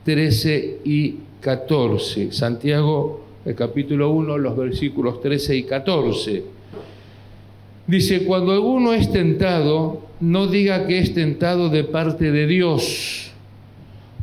13 0.04 0.80
y 0.86 1.16
14. 1.42 2.32
Santiago, 2.32 3.26
el 3.46 3.56
capítulo 3.56 4.12
1, 4.12 4.38
los 4.38 4.56
versículos 4.56 5.22
13 5.22 5.56
y 5.56 5.64
14. 5.64 6.44
Dice, 7.86 8.26
cuando 8.26 8.52
alguno 8.52 8.94
es 8.94 9.12
tentado, 9.12 10.02
no 10.20 10.48
diga 10.48 10.88
que 10.88 11.00
es 11.00 11.14
tentado 11.14 11.70
de 11.70 11.84
parte 11.84 12.32
de 12.32 12.48
Dios, 12.48 13.32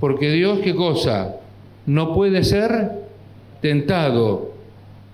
porque 0.01 0.31
Dios, 0.33 0.61
¿qué 0.61 0.75
cosa? 0.75 1.37
No 1.87 2.15
puede 2.15 2.45
ser 2.45 2.91
tentado 3.61 4.54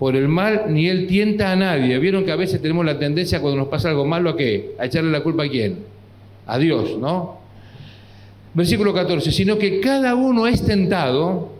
por 0.01 0.15
el 0.15 0.27
mal, 0.27 0.63
ni 0.69 0.87
Él 0.87 1.05
tienta 1.05 1.51
a 1.51 1.55
nadie. 1.55 1.99
Vieron 1.99 2.25
que 2.25 2.31
a 2.31 2.35
veces 2.35 2.59
tenemos 2.59 2.83
la 2.83 2.97
tendencia 2.97 3.39
cuando 3.39 3.59
nos 3.59 3.67
pasa 3.67 3.89
algo 3.89 4.03
malo 4.03 4.31
a 4.31 4.35
qué? 4.35 4.71
A 4.79 4.87
echarle 4.87 5.11
la 5.11 5.21
culpa 5.21 5.43
a 5.43 5.47
quién? 5.47 5.77
A 6.47 6.57
Dios, 6.57 6.97
¿no? 6.97 7.37
Versículo 8.55 8.95
14, 8.95 9.31
sino 9.31 9.59
que 9.59 9.79
cada 9.79 10.15
uno 10.15 10.47
es 10.47 10.65
tentado 10.65 11.51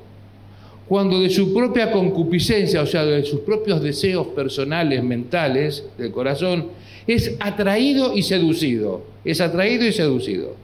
cuando 0.87 1.21
de 1.21 1.29
su 1.29 1.53
propia 1.53 1.91
concupiscencia, 1.91 2.81
o 2.81 2.87
sea, 2.87 3.05
de 3.05 3.23
sus 3.25 3.41
propios 3.41 3.79
deseos 3.79 4.25
personales, 4.29 5.03
mentales, 5.03 5.85
del 5.99 6.11
corazón, 6.11 6.69
es 7.05 7.35
atraído 7.39 8.17
y 8.17 8.23
seducido. 8.23 9.03
Es 9.23 9.39
atraído 9.39 9.85
y 9.85 9.91
seducido. 9.91 10.55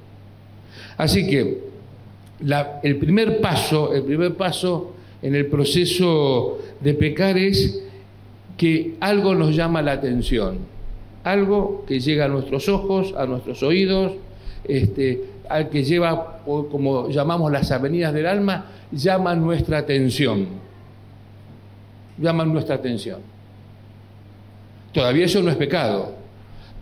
Así 0.98 1.28
que 1.30 1.60
el 2.82 2.98
primer 2.98 3.40
paso, 3.40 3.94
el 3.94 4.02
primer 4.02 4.34
paso 4.34 4.96
en 5.22 5.36
el 5.36 5.48
proceso 5.48 6.60
de 6.80 6.94
pecar 6.94 7.38
es 7.38 7.84
que 8.58 8.96
algo 9.00 9.36
nos 9.36 9.56
llama 9.56 9.82
la 9.82 9.94
atención, 9.94 10.60
algo 11.24 11.86
que 11.88 12.00
llega 12.00 12.26
a 12.26 12.28
nuestros 12.28 12.70
ojos, 12.70 13.14
a 13.18 13.26
nuestros 13.26 13.62
oídos, 13.64 14.14
este, 14.64 15.24
al 15.50 15.70
que 15.70 15.84
lleva, 15.84 16.42
como 16.46 17.10
llamamos 17.10 17.52
las 17.52 17.72
avenidas 17.72 18.14
del 18.14 18.28
alma, 18.28 18.72
llama 18.92 19.36
nuestra 19.36 19.80
atención. 19.80 20.48
Llaman 22.18 22.52
nuestra 22.52 22.76
atención. 22.76 23.20
Todavía 24.92 25.26
eso 25.26 25.42
no 25.44 25.52
es 25.52 25.58
pecado. 25.58 26.16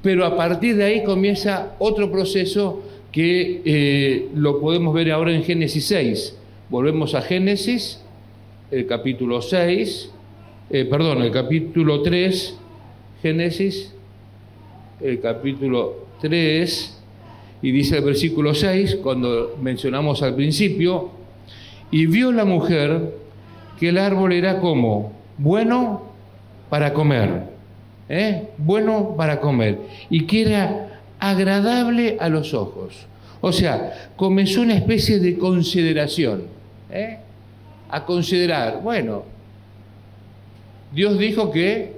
Pero 0.01 0.25
a 0.25 0.36
partir 0.36 0.77
de 0.77 0.84
ahí 0.86 1.04
comienza 1.04 1.75
otro 1.80 2.12
proceso 2.12 2.84
que 3.12 3.62
eh, 3.65 4.30
lo 4.36 4.62
podemos 4.62 4.94
ver 4.94 5.12
ahora 5.12 5.34
en 5.34 5.44
Génesis 5.44 5.86
6. 5.88 6.38
Volvemos 6.70 7.15
a 7.15 7.22
Génesis, 7.22 8.01
el 8.75 8.88
capítulo 8.88 9.41
6, 9.41 10.12
eh, 10.70 10.84
perdón, 10.84 11.22
el 11.22 11.32
capítulo 11.32 12.01
3, 12.01 12.58
Génesis, 13.22 13.94
el 15.00 15.22
capítulo 15.22 16.08
3, 16.20 17.01
y 17.62 17.72
dice 17.72 18.00
el 18.00 18.03
versículo 18.03 18.53
6, 18.53 18.98
cuando 19.01 19.55
mencionamos 19.62 20.22
al 20.24 20.36
principio, 20.36 21.10
y 21.89 22.05
vio 22.05 22.34
la 22.34 22.44
mujer 22.44 23.15
que 23.79 23.89
el 23.89 23.98
árbol 23.98 24.34
era 24.34 24.60
como 24.60 25.13
bueno 25.38 26.12
para 26.70 26.91
comer, 26.94 27.44
¿eh? 28.10 28.50
bueno 28.58 29.15
para 29.15 29.39
comer, 29.39 29.79
y 30.10 30.25
que 30.25 30.41
era 30.41 31.01
agradable 31.22 32.17
a 32.20 32.27
los 32.27 32.53
ojos. 32.53 33.08
O 33.39 33.53
sea, 33.53 34.12
comenzó 34.17 34.63
una 34.63 34.75
especie 34.75 35.20
de 35.20 35.38
consideración, 35.38 36.44
¿eh? 36.91 37.20
A 37.89 38.06
considerar, 38.06 38.82
bueno, 38.82 39.24
Dios 40.94 41.18
dijo 41.20 41.51
que 41.51 41.92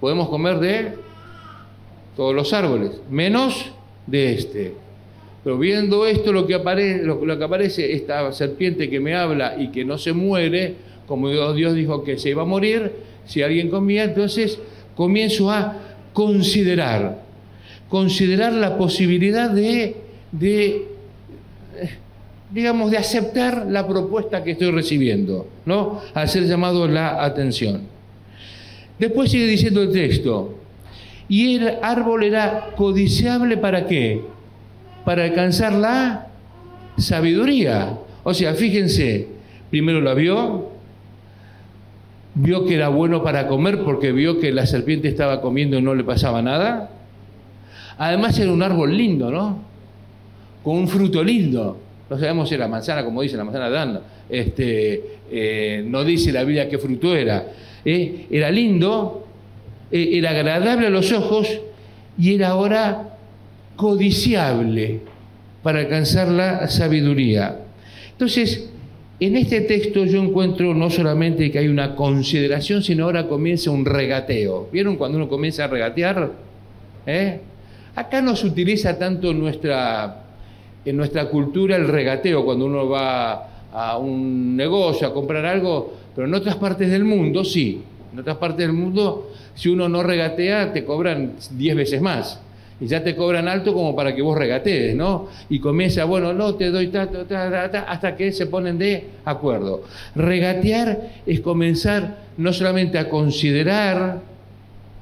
podemos 0.00 0.28
comer 0.28 0.58
de 0.58 0.92
todos 2.16 2.34
los 2.34 2.52
árboles, 2.52 2.92
menos 3.10 3.72
de 4.06 4.34
este. 4.34 4.74
Pero 5.42 5.58
viendo 5.58 6.06
esto, 6.06 6.32
lo 6.32 6.46
que, 6.46 6.54
aparece, 6.54 7.04
lo, 7.04 7.38
que 7.38 7.44
aparece, 7.44 7.92
esta 7.92 8.32
serpiente 8.32 8.90
que 8.90 8.98
me 9.00 9.14
habla 9.14 9.56
y 9.58 9.68
que 9.68 9.84
no 9.84 9.96
se 9.96 10.12
muere, 10.12 10.74
como 11.06 11.30
Dios 11.54 11.74
dijo 11.74 12.02
que 12.02 12.18
se 12.18 12.30
iba 12.30 12.42
a 12.42 12.46
morir, 12.46 12.92
si 13.26 13.42
alguien 13.42 13.70
comía, 13.70 14.04
entonces 14.04 14.58
comienzo 14.96 15.50
a 15.50 15.76
considerar, 16.12 17.22
considerar 17.88 18.52
la 18.54 18.76
posibilidad 18.76 19.50
de, 19.50 19.96
de 20.32 20.88
digamos, 22.56 22.90
de 22.90 22.96
aceptar 22.96 23.66
la 23.68 23.86
propuesta 23.86 24.42
que 24.42 24.52
estoy 24.52 24.70
recibiendo, 24.70 25.46
¿no? 25.66 26.00
Al 26.14 26.26
ser 26.26 26.46
llamado 26.46 26.88
la 26.88 27.22
atención. 27.22 27.82
Después 28.98 29.30
sigue 29.30 29.46
diciendo 29.46 29.82
el 29.82 29.92
texto, 29.92 30.54
y 31.28 31.56
el 31.56 31.74
árbol 31.82 32.24
era 32.24 32.70
codiciable 32.74 33.58
para 33.58 33.86
qué? 33.86 34.22
Para 35.04 35.24
alcanzar 35.24 35.74
la 35.74 36.28
sabiduría. 36.96 37.98
O 38.24 38.32
sea, 38.32 38.54
fíjense, 38.54 39.28
primero 39.68 40.00
la 40.00 40.14
vio, 40.14 40.70
vio 42.36 42.64
que 42.64 42.74
era 42.74 42.88
bueno 42.88 43.22
para 43.22 43.48
comer 43.48 43.84
porque 43.84 44.12
vio 44.12 44.40
que 44.40 44.50
la 44.50 44.64
serpiente 44.64 45.08
estaba 45.08 45.42
comiendo 45.42 45.76
y 45.76 45.82
no 45.82 45.94
le 45.94 46.04
pasaba 46.04 46.40
nada. 46.40 46.88
Además 47.98 48.38
era 48.38 48.50
un 48.50 48.62
árbol 48.62 48.96
lindo, 48.96 49.30
¿no? 49.30 49.58
Con 50.64 50.76
un 50.76 50.88
fruto 50.88 51.22
lindo. 51.22 51.84
No 52.08 52.18
sabemos 52.18 52.48
si 52.48 52.54
era 52.54 52.68
manzana, 52.68 53.04
como 53.04 53.22
dice 53.22 53.36
la 53.36 53.44
manzana 53.44 53.68
de 53.68 54.00
Este, 54.28 55.02
eh, 55.30 55.84
no 55.84 56.04
dice 56.04 56.32
la 56.32 56.44
Biblia 56.44 56.68
qué 56.68 56.78
fruto 56.78 57.14
era. 57.16 57.46
Eh, 57.84 58.26
era 58.30 58.50
lindo, 58.50 59.26
eh, 59.90 60.10
era 60.12 60.30
agradable 60.30 60.86
a 60.86 60.90
los 60.90 61.10
ojos 61.12 61.60
y 62.18 62.34
era 62.34 62.48
ahora 62.48 63.18
codiciable 63.74 65.00
para 65.62 65.80
alcanzar 65.80 66.28
la 66.28 66.68
sabiduría. 66.68 67.58
Entonces, 68.12 68.70
en 69.18 69.36
este 69.36 69.62
texto 69.62 70.04
yo 70.04 70.22
encuentro 70.22 70.74
no 70.74 70.90
solamente 70.90 71.50
que 71.50 71.58
hay 71.58 71.68
una 71.68 71.96
consideración, 71.96 72.82
sino 72.82 73.04
ahora 73.04 73.26
comienza 73.26 73.70
un 73.70 73.84
regateo. 73.84 74.68
¿Vieron 74.72 74.96
cuando 74.96 75.18
uno 75.18 75.28
comienza 75.28 75.64
a 75.64 75.66
regatear? 75.66 76.30
Acá 77.96 78.20
no 78.20 78.36
se 78.36 78.46
utiliza 78.46 78.98
tanto 78.98 79.32
nuestra, 79.32 80.25
en 80.86 80.96
nuestra 80.96 81.28
cultura 81.28 81.76
el 81.76 81.88
regateo, 81.88 82.44
cuando 82.44 82.64
uno 82.66 82.88
va 82.88 83.48
a 83.72 83.98
un 83.98 84.56
negocio 84.56 85.06
a 85.06 85.12
comprar 85.12 85.44
algo, 85.44 85.92
pero 86.14 86.26
en 86.26 86.34
otras 86.34 86.56
partes 86.56 86.90
del 86.90 87.04
mundo 87.04 87.44
sí. 87.44 87.82
En 88.12 88.20
otras 88.20 88.36
partes 88.36 88.66
del 88.66 88.72
mundo 88.72 89.30
si 89.56 89.70
uno 89.70 89.88
no 89.88 90.02
regatea, 90.02 90.72
te 90.72 90.84
cobran 90.84 91.32
10 91.50 91.76
veces 91.76 92.00
más. 92.00 92.40
Y 92.78 92.86
ya 92.86 93.02
te 93.02 93.16
cobran 93.16 93.48
alto 93.48 93.72
como 93.72 93.96
para 93.96 94.14
que 94.14 94.20
vos 94.20 94.36
regatees, 94.36 94.94
¿no? 94.94 95.28
Y 95.48 95.60
comienza, 95.60 96.04
bueno, 96.04 96.34
no, 96.34 96.54
te 96.56 96.70
doy 96.70 96.88
tanto, 96.88 97.26
hasta 97.86 98.16
que 98.16 98.32
se 98.32 98.46
ponen 98.46 98.78
de 98.78 99.04
acuerdo. 99.24 99.84
Regatear 100.14 101.22
es 101.24 101.40
comenzar 101.40 102.18
no 102.36 102.52
solamente 102.52 102.98
a 102.98 103.08
considerar 103.08 104.20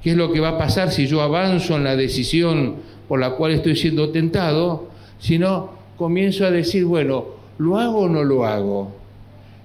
qué 0.01 0.11
es 0.11 0.17
lo 0.17 0.31
que 0.31 0.39
va 0.39 0.51
a 0.51 0.59
pasar 0.59 0.93
si 0.93 1.09
yo 1.09 1.21
avanzo 1.21 1.77
en 1.77 1.83
la 1.83 1.97
decisión 1.97 2.77
por 3.09 3.19
la 3.19 3.31
cual 3.31 3.53
estoy 3.53 3.75
siendo 3.75 4.11
tentado, 4.11 4.89
sino 5.19 5.71
comienzo 5.97 6.45
a 6.47 6.51
decir, 6.51 6.85
bueno, 6.85 7.27
¿lo 7.59 7.79
hago 7.79 8.01
o 8.01 8.09
no 8.09 8.25
lo 8.25 8.45
hago? 8.45 8.93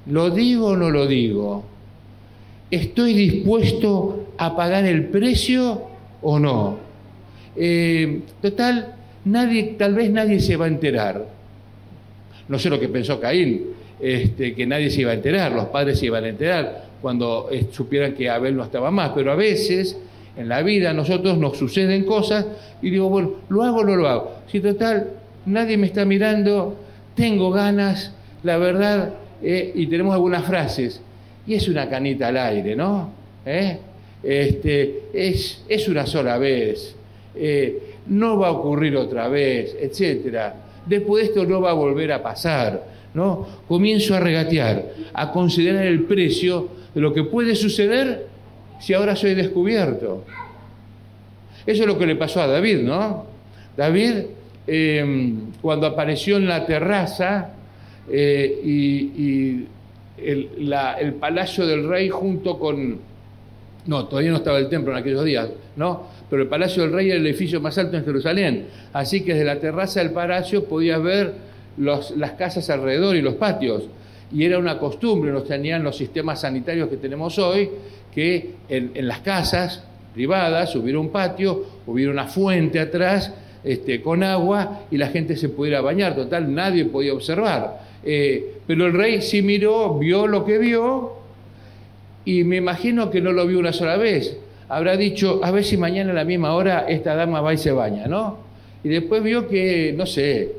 ¿Lo 0.07 0.29
digo 0.29 0.69
o 0.69 0.75
no 0.77 0.89
lo 0.89 1.07
digo? 1.07 1.63
¿Estoy 2.71 3.13
dispuesto 3.13 4.27
a 4.37 4.55
pagar 4.55 4.85
el 4.85 5.05
precio 5.05 5.81
o 6.21 6.39
no? 6.39 6.77
Eh, 7.55 8.21
total, 8.41 8.95
nadie, 9.25 9.75
tal 9.77 9.95
vez 9.95 10.11
nadie 10.11 10.39
se 10.39 10.55
va 10.55 10.65
a 10.65 10.69
enterar. 10.69 11.25
No 12.47 12.57
sé 12.57 12.69
lo 12.69 12.79
que 12.79 12.89
pensó 12.89 13.19
Caín, 13.19 13.65
este, 13.99 14.55
que 14.55 14.65
nadie 14.65 14.89
se 14.89 15.01
iba 15.01 15.11
a 15.11 15.15
enterar, 15.15 15.51
los 15.51 15.65
padres 15.65 15.99
se 15.99 16.05
iban 16.05 16.23
a 16.23 16.29
enterar 16.29 16.89
cuando 17.01 17.49
eh, 17.51 17.67
supieran 17.71 18.13
que 18.13 18.29
Abel 18.29 18.55
no 18.55 18.63
estaba 18.63 18.91
más, 18.91 19.11
pero 19.15 19.31
a 19.31 19.35
veces 19.35 19.97
en 20.37 20.47
la 20.47 20.61
vida 20.61 20.91
a 20.91 20.93
nosotros 20.93 21.37
nos 21.37 21.57
suceden 21.57 22.05
cosas 22.05 22.45
y 22.81 22.89
digo, 22.89 23.09
bueno, 23.09 23.33
¿lo 23.49 23.63
hago 23.63 23.79
o 23.79 23.83
no 23.83 23.95
lo 23.95 24.07
hago? 24.07 24.31
Si 24.47 24.59
total, 24.59 25.11
nadie 25.49 25.77
me 25.77 25.87
está 25.87 26.05
mirando, 26.05 26.77
tengo 27.15 27.51
ganas, 27.51 28.13
la 28.43 28.57
verdad, 28.57 29.13
eh, 29.41 29.71
y 29.75 29.87
tenemos 29.87 30.13
algunas 30.13 30.45
frases 30.45 31.01
y 31.45 31.55
es 31.55 31.67
una 31.67 31.89
canita 31.89 32.27
al 32.27 32.37
aire, 32.37 32.75
¿no? 32.75 33.11
¿Eh? 33.45 33.77
Este, 34.21 35.03
es, 35.13 35.63
es, 35.67 35.87
una 35.87 36.05
sola 36.05 36.37
vez, 36.37 36.95
eh, 37.35 37.95
no 38.07 38.37
va 38.37 38.49
a 38.49 38.51
ocurrir 38.51 38.95
otra 38.95 39.27
vez, 39.29 39.75
etc. 39.79 40.53
Después 40.85 41.23
de 41.23 41.29
esto 41.29 41.45
no 41.45 41.61
va 41.61 41.71
a 41.71 41.73
volver 41.73 42.11
a 42.11 42.21
pasar, 42.21 42.85
¿no? 43.13 43.47
Comienzo 43.67 44.13
a 44.15 44.19
regatear, 44.19 44.85
a 45.13 45.31
considerar 45.31 45.85
el 45.85 46.03
precio 46.03 46.69
de 46.93 47.01
lo 47.01 47.13
que 47.13 47.23
puede 47.23 47.55
suceder 47.55 48.27
si 48.79 48.93
ahora 48.93 49.15
soy 49.15 49.33
descubierto. 49.33 50.25
Eso 51.65 51.83
es 51.83 51.87
lo 51.87 51.97
que 51.97 52.05
le 52.05 52.15
pasó 52.15 52.41
a 52.41 52.47
David, 52.47 52.79
¿no? 52.79 53.25
David, 53.75 54.25
em, 54.69 55.51
cuando 55.61 55.87
apareció 55.87 56.37
en 56.37 56.47
la 56.47 56.65
terraza 56.65 57.53
eh, 58.09 58.61
y 58.63 59.65
el, 60.23 61.15
palacio 61.19 61.65
del 61.65 61.87
rey 61.87 62.09
junto 62.09 62.57
con... 62.59 62.99
No, 63.85 64.05
todavía 64.05 64.31
no 64.31 64.37
estaba 64.37 64.59
el 64.59 64.69
templo 64.69 64.91
en 64.91 64.99
aquellos 64.99 65.25
días, 65.25 65.49
¿no? 65.75 66.07
Pero 66.29 66.43
el 66.43 66.47
palacio 66.47 66.83
del 66.83 66.91
rey 66.91 67.07
era 67.07 67.17
el 67.17 67.25
edificio 67.25 67.59
más 67.59 67.77
alto 67.77 67.97
en 67.97 68.05
Jerusalén. 68.05 68.67
Así 68.93 69.21
que 69.21 69.33
desde 69.33 69.45
la 69.45 69.59
terraza 69.59 70.01
del 70.01 70.11
palacio 70.11 70.65
podías 70.65 71.01
ver 71.01 71.33
las 71.77 72.31
casas 72.33 72.69
alrededor 72.69 73.15
y 73.15 73.21
los 73.21 73.35
patios. 73.35 73.83
Y 74.31 74.43
era 74.43 74.59
una 74.59 74.77
costumbre, 74.77 75.31
no 75.31 75.41
tenían 75.41 75.83
los 75.83 75.97
sistemas 75.97 76.41
sanitarios 76.41 76.87
que 76.89 76.97
tenemos 76.97 77.39
hoy, 77.39 77.69
que 78.13 78.55
en, 78.67 79.07
las 79.07 79.21
casas 79.21 79.83
privadas 80.13 80.75
hubiera 80.75 80.99
un 80.99 81.09
patio, 81.09 81.65
hubiera 81.87 82.11
una 82.11 82.27
fuente 82.27 82.79
atrás 82.79 83.33
este, 83.63 84.01
con 84.01 84.23
agua 84.23 84.81
y 84.91 84.97
la 84.97 85.07
gente 85.07 85.35
se 85.35 85.49
pudiera 85.49 85.81
bañar. 85.81 86.15
Total, 86.15 86.53
nadie 86.53 86.85
podía 86.85 87.13
observar. 87.13 87.81
Eh, 88.03 88.59
pero 88.65 88.85
el 88.85 88.93
rey 88.93 89.21
sí 89.21 89.41
miró, 89.41 89.97
vio 89.97 90.27
lo 90.27 90.45
que 90.45 90.57
vio 90.57 91.13
y 92.25 92.43
me 92.43 92.57
imagino 92.57 93.09
que 93.09 93.21
no 93.21 93.31
lo 93.31 93.45
vio 93.47 93.59
una 93.59 93.73
sola 93.73 93.97
vez. 93.97 94.37
Habrá 94.69 94.95
dicho, 94.95 95.41
a 95.43 95.51
ver 95.51 95.63
si 95.63 95.77
mañana 95.77 96.11
a 96.11 96.13
la 96.13 96.23
misma 96.23 96.53
hora 96.53 96.85
esta 96.87 97.15
dama 97.15 97.41
va 97.41 97.53
y 97.53 97.57
se 97.57 97.71
baña, 97.71 98.07
¿no? 98.07 98.37
Y 98.83 98.89
después 98.89 99.23
vio 99.23 99.47
que, 99.47 99.93
no 99.97 100.05
sé, 100.05 100.51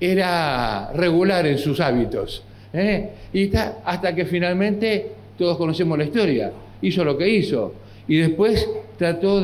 era 0.00 0.90
regular 0.94 1.46
en 1.46 1.58
sus 1.58 1.80
hábitos. 1.80 2.42
¿eh? 2.72 3.10
Y 3.32 3.50
hasta 3.56 4.14
que 4.14 4.24
finalmente 4.26 5.06
todos 5.38 5.56
conocemos 5.56 5.96
la 5.96 6.04
historia. 6.04 6.52
Hizo 6.82 7.04
lo 7.04 7.16
que 7.16 7.28
hizo. 7.28 7.72
Y 8.08 8.18
después 8.18 8.68
trató 8.98 9.40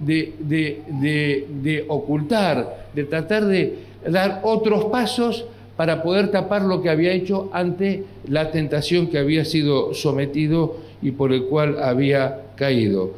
de, 0.00 0.34
de, 0.38 1.46
de, 1.62 1.84
ocultar, 1.88 2.86
de 2.94 3.04
tratar 3.04 3.44
de 3.46 3.78
dar 4.06 4.40
otros 4.42 4.86
pasos 4.86 5.44
para 5.76 6.02
poder 6.02 6.30
tapar 6.30 6.62
lo 6.62 6.82
que 6.82 6.90
había 6.90 7.12
hecho 7.12 7.50
ante 7.52 8.04
la 8.26 8.50
tentación 8.50 9.08
que 9.08 9.18
había 9.18 9.44
sido 9.44 9.94
sometido 9.94 10.76
y 11.02 11.12
por 11.12 11.32
el 11.32 11.44
cual 11.44 11.82
había 11.82 12.40
caído. 12.56 13.12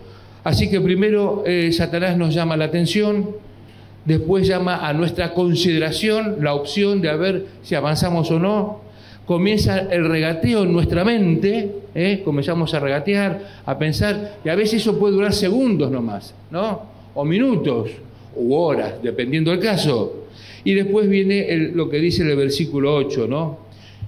Así 0.45 0.71
que 0.71 0.81
primero 0.81 1.43
eh, 1.47 1.73
Satanás 1.73 2.17
nos 2.17 2.35
llama 2.35 2.57
la 2.57 2.67
atención, 2.67 3.31
después 4.05 4.47
llama 4.47 4.87
a 4.87 4.93
nuestra 4.93 5.33
consideración 5.33 6.37
la 6.41 6.55
opción 6.55 7.01
de 7.01 7.17
ver 7.17 7.47
si 7.63 7.75
avanzamos 7.75 8.31
o 8.31 8.39
no, 8.39 8.90
comienza 9.31 9.79
el 9.93 10.09
regateo 10.09 10.65
en 10.65 10.73
nuestra 10.73 11.05
mente, 11.05 11.71
¿eh? 11.95 12.21
comenzamos 12.25 12.75
a 12.75 12.81
regatear, 12.81 13.61
a 13.65 13.79
pensar, 13.79 14.41
y 14.45 14.49
a 14.49 14.57
veces 14.57 14.83
eso 14.83 14.99
puede 14.99 15.15
durar 15.15 15.33
segundos 15.33 15.89
nomás, 15.89 16.35
¿no? 16.51 16.83
O 17.15 17.25
minutos, 17.25 17.93
u 18.35 18.53
horas, 18.55 18.95
dependiendo 19.01 19.53
del 19.53 19.61
caso. 19.61 20.27
Y 20.65 20.75
después 20.75 21.09
viene 21.09 21.71
lo 21.73 21.89
que 21.89 21.99
dice 21.99 22.25
el 22.25 22.35
versículo 22.35 22.93
8, 22.93 23.29
¿no? 23.29 23.59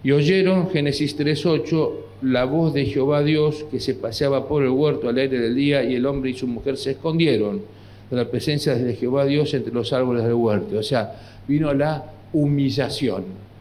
Y 0.02 0.10
oyeron, 0.10 0.68
Génesis 0.70 1.16
3.8, 1.16 1.90
la 2.22 2.44
voz 2.44 2.74
de 2.74 2.86
Jehová 2.86 3.22
Dios 3.22 3.64
que 3.70 3.78
se 3.78 3.94
paseaba 3.94 4.48
por 4.48 4.64
el 4.64 4.70
huerto 4.70 5.08
al 5.08 5.18
aire 5.18 5.38
del 5.38 5.54
día 5.54 5.84
y 5.84 5.94
el 5.94 6.04
hombre 6.04 6.30
y 6.30 6.34
su 6.34 6.48
mujer 6.48 6.76
se 6.76 6.90
escondieron 6.90 7.62
de 8.10 8.16
la 8.16 8.28
presencia 8.28 8.74
de 8.74 8.96
Jehová 8.96 9.24
Dios 9.24 9.54
entre 9.54 9.72
los 9.72 9.92
árboles 9.92 10.24
del 10.24 10.34
huerto. 10.34 10.78
O 10.80 10.82
sea, 10.82 11.14
vino 11.46 11.72
la 11.72 12.06
humillación, 12.32 13.51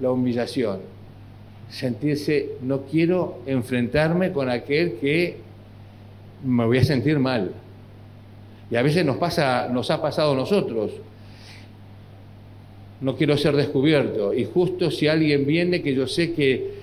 la 0.00 0.10
humillación. 0.10 0.80
Sentirse, 1.68 2.52
no 2.62 2.82
quiero 2.82 3.40
enfrentarme 3.46 4.32
con 4.32 4.48
aquel 4.48 4.94
que 4.94 5.36
me 6.44 6.64
voy 6.64 6.78
a 6.78 6.84
sentir 6.84 7.18
mal. 7.18 7.52
Y 8.70 8.76
a 8.76 8.82
veces 8.82 9.04
nos 9.04 9.16
pasa, 9.16 9.68
nos 9.68 9.90
ha 9.90 10.00
pasado 10.00 10.32
a 10.32 10.36
nosotros 10.36 10.92
no 13.00 13.16
quiero 13.16 13.36
ser 13.36 13.56
descubierto. 13.56 14.32
Y 14.32 14.44
justo 14.44 14.90
si 14.90 15.08
alguien 15.08 15.46
viene 15.46 15.82
que 15.82 15.94
yo 15.94 16.06
sé 16.06 16.32
que 16.32 16.74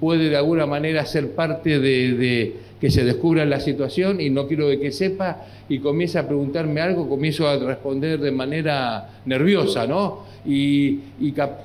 puede 0.00 0.28
de 0.28 0.36
alguna 0.36 0.66
manera 0.66 1.04
ser 1.06 1.32
parte 1.32 1.78
de, 1.78 2.56
que 2.80 2.90
se 2.90 3.04
descubra 3.04 3.44
la 3.44 3.60
situación 3.60 4.20
y 4.20 4.30
no 4.30 4.46
quiero 4.46 4.68
que 4.68 4.92
sepa 4.92 5.44
y 5.68 5.78
comienza 5.80 6.20
a 6.20 6.26
preguntarme 6.26 6.80
algo, 6.80 7.08
comienzo 7.08 7.48
a 7.48 7.56
responder 7.56 8.20
de 8.20 8.30
manera 8.30 9.20
nerviosa, 9.24 9.86
¿no? 9.86 10.26
Y, 10.46 10.98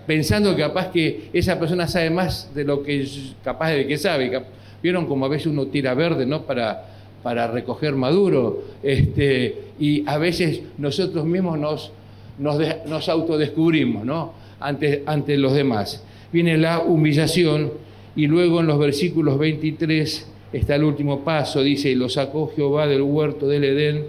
pensando 0.07 0.55
que 0.55 0.61
capaz 0.61 0.87
que 0.87 1.29
esa 1.33 1.59
persona 1.59 1.87
sabe 1.87 2.09
más 2.09 2.53
de 2.53 2.63
lo 2.63 2.83
que 2.83 3.01
es 3.01 3.35
capaz 3.43 3.71
de 3.71 3.87
que 3.87 3.97
sabe. 3.97 4.41
Vieron 4.81 5.05
como 5.05 5.25
a 5.25 5.29
veces 5.29 5.47
uno 5.47 5.67
tira 5.67 5.93
verde, 5.93 6.25
¿no? 6.25 6.43
Para, 6.43 6.85
para 7.21 7.47
recoger 7.47 7.93
maduro. 7.93 8.63
Este, 8.81 9.55
y 9.79 10.03
a 10.07 10.17
veces 10.17 10.61
nosotros 10.77 11.25
mismos 11.25 11.59
nos 11.59 11.91
nos, 12.37 13.09
autodescubrimos 13.09 14.05
¿no? 14.05 14.33
ante, 14.59 15.03
ante 15.05 15.37
los 15.37 15.53
demás. 15.53 16.03
Viene 16.33 16.57
la 16.57 16.79
humillación 16.79 17.71
y 18.15 18.25
luego 18.25 18.59
en 18.59 18.65
los 18.65 18.79
versículos 18.79 19.37
23 19.37 20.27
está 20.51 20.75
el 20.75 20.83
último 20.83 21.23
paso, 21.23 21.61
dice, 21.61 21.91
y 21.91 21.95
lo 21.95 22.09
sacó 22.09 22.51
Jehová 22.55 22.87
del 22.87 23.03
huerto 23.03 23.47
del 23.47 23.63
Edén 23.63 24.05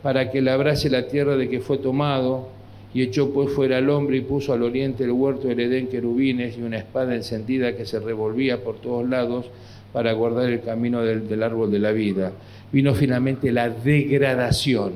para 0.00 0.30
que 0.30 0.40
labrase 0.40 0.88
la 0.88 1.08
tierra 1.08 1.36
de 1.36 1.48
que 1.48 1.58
fue 1.60 1.78
tomado, 1.78 2.48
y 2.94 3.02
echó 3.02 3.34
pues 3.34 3.50
fuera 3.50 3.78
al 3.78 3.90
hombre 3.90 4.18
y 4.18 4.20
puso 4.20 4.52
al 4.52 4.62
oriente 4.62 5.02
el 5.02 5.10
huerto 5.10 5.48
del 5.48 5.58
Edén 5.58 5.88
querubines 5.88 6.56
y 6.56 6.62
una 6.62 6.78
espada 6.78 7.12
encendida 7.16 7.76
que 7.76 7.84
se 7.86 7.98
revolvía 7.98 8.62
por 8.62 8.76
todos 8.76 9.08
lados 9.08 9.46
para 9.92 10.12
guardar 10.12 10.50
el 10.50 10.60
camino 10.60 11.02
del, 11.02 11.28
del 11.28 11.42
árbol 11.42 11.72
de 11.72 11.80
la 11.80 11.90
vida. 11.90 12.30
Vino 12.70 12.94
finalmente 12.94 13.50
la 13.50 13.68
degradación, 13.68 14.92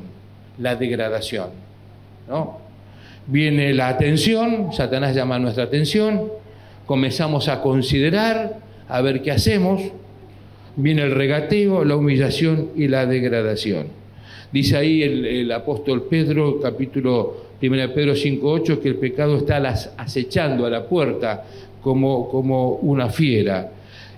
la 0.59 0.77
degradación, 0.77 1.49
¿no? 2.29 2.59
Viene 3.27 3.75
la 3.75 3.89
atención, 3.89 4.73
Satanás 4.73 5.17
llama 5.17 5.41
nuestra 5.41 5.65
atención, 5.65 6.39
comenzamos 6.89 7.49
a 7.49 7.61
considerar, 7.61 8.61
a 8.89 9.03
ver 9.03 9.21
qué 9.21 9.31
hacemos, 9.31 9.83
viene 10.75 11.03
el 11.03 11.11
regateo, 11.11 11.85
la 11.85 11.97
humillación 11.97 12.71
y 12.75 12.89
la 12.89 13.05
degradación. 13.05 13.89
Dice 14.51 14.79
ahí 14.79 15.03
el, 15.03 15.53
apóstol 15.53 16.05
Pedro, 16.09 16.59
capítulo 16.59 17.49
1 17.63 17.77
de 17.77 17.89
Pedro 17.91 18.15
5.8, 18.15 18.81
que 18.81 18.89
el 18.89 18.95
pecado 18.97 19.37
está 19.37 19.59
acechando 19.99 20.65
a 20.65 20.71
la 20.71 20.89
puerta 20.89 21.45
como, 21.83 22.27
como 22.31 22.77
una 22.77 23.11
fiera. 23.11 23.71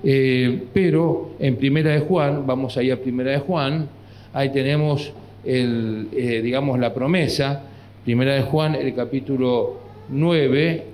Eh, 0.04 0.66
pero 0.72 1.32
en 1.40 1.56
Primera 1.56 1.90
de 1.90 2.00
Juan, 2.00 2.46
vamos 2.46 2.76
ahí 2.76 2.92
a 2.92 3.02
Primera 3.02 3.32
de 3.32 3.38
Juan, 3.38 3.88
ahí 4.32 4.52
tenemos 4.52 5.12
el, 5.44 6.06
eh, 6.12 6.40
digamos 6.40 6.78
la 6.78 6.94
promesa 6.94 7.64
Primera 8.04 8.34
de 8.34 8.42
Juan, 8.42 8.76
el 8.76 8.94
capítulo 8.94 9.80
9, 10.08 10.84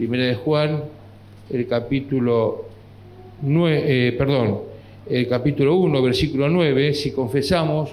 Primera 0.00 0.24
de 0.24 0.34
Juan, 0.34 0.84
el 1.50 1.66
capítulo 1.66 2.64
9, 3.42 3.82
eh, 3.86 4.12
perdón, 4.12 4.60
el 5.06 5.28
capítulo 5.28 5.76
1, 5.76 6.00
versículo 6.00 6.48
9, 6.48 6.94
si 6.94 7.10
confesamos 7.10 7.90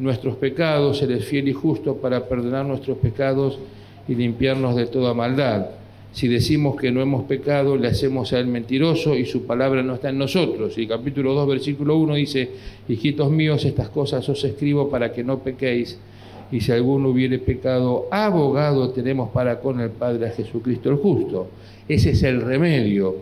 nuestros 0.00 0.34
pecados, 0.34 1.00
Él 1.00 1.12
es 1.12 1.24
fiel 1.24 1.46
y 1.46 1.52
justo 1.52 1.94
para 1.98 2.28
perdonar 2.28 2.66
nuestros 2.66 2.98
pecados 2.98 3.56
y 4.08 4.16
limpiarnos 4.16 4.74
de 4.74 4.86
toda 4.86 5.14
maldad. 5.14 5.66
Si 6.10 6.26
decimos 6.26 6.74
que 6.74 6.90
no 6.90 7.00
hemos 7.00 7.22
pecado, 7.26 7.76
le 7.76 7.86
hacemos 7.86 8.32
a 8.32 8.40
Él 8.40 8.48
mentiroso 8.48 9.14
y 9.14 9.24
su 9.24 9.46
palabra 9.46 9.84
no 9.84 9.94
está 9.94 10.08
en 10.08 10.18
nosotros. 10.18 10.76
Y 10.76 10.80
el 10.80 10.88
capítulo 10.88 11.34
2, 11.34 11.46
versículo 11.50 11.98
1 11.98 12.16
dice, 12.16 12.50
hijitos 12.88 13.30
míos, 13.30 13.64
estas 13.64 13.90
cosas 13.90 14.28
os 14.28 14.42
escribo 14.42 14.90
para 14.90 15.12
que 15.12 15.22
no 15.22 15.38
pequéis 15.38 16.00
y 16.50 16.60
si 16.60 16.72
alguno 16.72 17.10
hubiere 17.10 17.38
pecado, 17.38 18.06
abogado 18.10 18.90
tenemos 18.90 19.30
para 19.30 19.60
con 19.60 19.80
el 19.80 19.90
Padre 19.90 20.28
a 20.28 20.30
Jesucristo 20.30 20.90
el 20.90 20.96
justo. 20.96 21.48
Ese 21.88 22.10
es 22.10 22.22
el 22.22 22.40
remedio. 22.40 23.16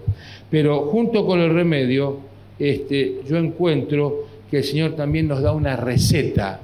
Pero 0.51 0.87
junto 0.87 1.27
con 1.27 1.41
el 1.41 1.53
remedio, 1.53 2.19
este, 2.59 3.21
yo 3.29 3.37
encuentro 3.37 4.27
que 4.51 4.59
el 4.59 4.65
Señor 4.65 4.95
también 4.95 5.27
nos 5.27 5.43
da 5.43 5.53
una 5.53 5.77
receta 5.77 6.61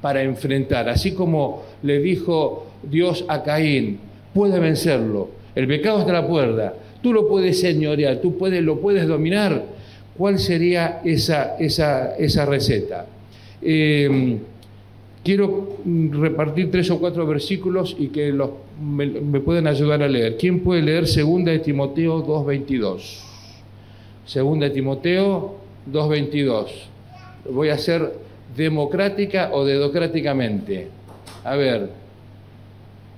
para 0.00 0.22
enfrentar. 0.22 0.88
Así 0.88 1.12
como 1.12 1.62
le 1.82 2.00
dijo 2.00 2.66
Dios 2.82 3.24
a 3.28 3.42
Caín, 3.42 3.98
puede 4.32 4.58
vencerlo, 4.60 5.28
el 5.54 5.66
pecado 5.66 6.00
está 6.00 6.10
a 6.12 6.22
la 6.22 6.28
puerta, 6.28 6.74
tú 7.02 7.12
lo 7.12 7.28
puedes 7.28 7.60
señorear, 7.60 8.18
tú 8.18 8.38
puedes, 8.38 8.62
lo 8.62 8.80
puedes 8.80 9.06
dominar. 9.06 9.62
¿Cuál 10.16 10.38
sería 10.38 11.00
esa, 11.04 11.56
esa, 11.58 12.16
esa 12.16 12.44
receta? 12.44 13.06
Eh, 13.62 14.38
quiero 15.22 15.78
mm, 15.84 16.20
repartir 16.20 16.70
tres 16.70 16.90
o 16.90 16.98
cuatro 16.98 17.26
versículos 17.26 17.96
y 17.98 18.08
que 18.08 18.32
los, 18.32 18.50
me, 18.80 19.06
pueden 19.40 19.66
ayudar 19.66 20.02
a 20.02 20.08
leer. 20.08 20.36
¿Quién 20.36 20.60
puede 20.60 20.82
leer 20.82 21.06
Segunda 21.06 21.52
de 21.52 21.60
Timoteo 21.60 22.24
2.22? 22.26 23.20
Segunda 24.26 24.68
de 24.68 24.74
Timoteo 24.74 25.56
2.22. 25.90 26.66
Voy 27.50 27.70
a 27.70 27.74
hacer 27.74 28.12
democrática 28.56 29.50
o 29.52 29.64
dedocráticamente. 29.64 30.88
A 31.44 31.56
ver. 31.56 31.90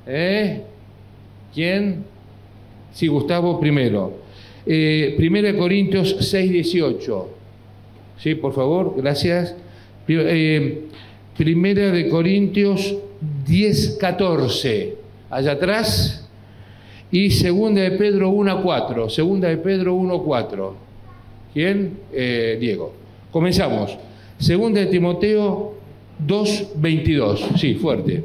¿Eh? 0.06 0.62
¿Quién? 1.54 2.04
Sí, 2.92 3.08
Gustavo 3.08 3.58
primero. 3.58 4.20
Eh, 4.66 5.14
primera 5.16 5.50
de 5.50 5.58
Corintios 5.58 6.32
6.18. 6.32 7.26
Sí, 8.18 8.34
por 8.34 8.52
favor, 8.52 8.94
gracias. 8.96 9.56
Eh, 10.06 10.82
Primera 11.40 11.90
de 11.90 12.10
Corintios 12.10 12.96
10, 13.46 13.96
14, 13.98 14.94
allá 15.30 15.52
atrás, 15.52 16.28
y 17.10 17.30
Segunda 17.30 17.80
de 17.80 17.92
Pedro 17.92 18.28
1, 18.28 18.62
4, 18.62 19.08
Segunda 19.08 19.48
de 19.48 19.56
Pedro 19.56 19.94
1, 19.94 20.22
4. 20.22 20.74
¿Quién? 21.54 21.94
Eh, 22.12 22.58
Diego. 22.60 22.92
Comenzamos. 23.30 23.96
Segunda 24.36 24.80
de 24.80 24.88
Timoteo 24.88 25.76
2, 26.18 26.72
22. 26.76 27.48
Sí, 27.56 27.72
fuerte. 27.72 28.22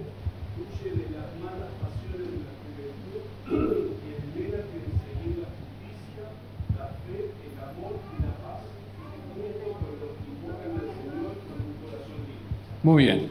Muy 12.85 13.05
bien. 13.05 13.21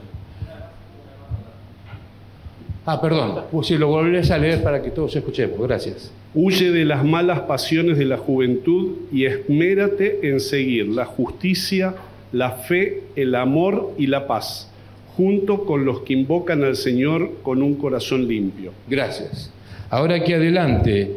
Ah, 2.85 3.01
perdón, 3.01 3.45
pues 3.53 3.69
si 3.69 3.79
lo 3.79 3.87
volvés 3.87 4.33
a 4.33 4.37
leer 4.37 4.65
para 4.65 4.83
que 4.83 4.91
todos 4.91 5.15
escuchemos. 5.15 5.61
Gracias. 5.61 6.11
Huye 6.35 6.73
de 6.73 6.85
las 6.85 7.05
malas 7.05 7.43
pasiones 7.43 7.97
de 7.97 8.05
la 8.05 8.17
juventud 8.17 8.97
y 9.13 9.27
esmérate 9.27 10.29
en 10.29 10.41
seguir 10.41 10.89
la 10.89 11.05
justicia, 11.05 11.95
la 12.33 12.51
fe, 12.51 13.05
el 13.15 13.37
amor 13.37 13.93
y 13.97 14.09
la 14.09 14.27
paz, 14.27 14.73
junto 15.17 15.65
con 15.65 15.85
los 15.85 16.01
que 16.01 16.15
invocan 16.15 16.65
al 16.65 16.75
Señor 16.75 17.35
con 17.45 17.63
un 17.63 17.77
corazón 17.77 18.27
limpio. 18.27 18.73
Gracias. 18.89 19.53
Ahora 19.89 20.17
aquí 20.17 20.33
adelante, 20.33 21.13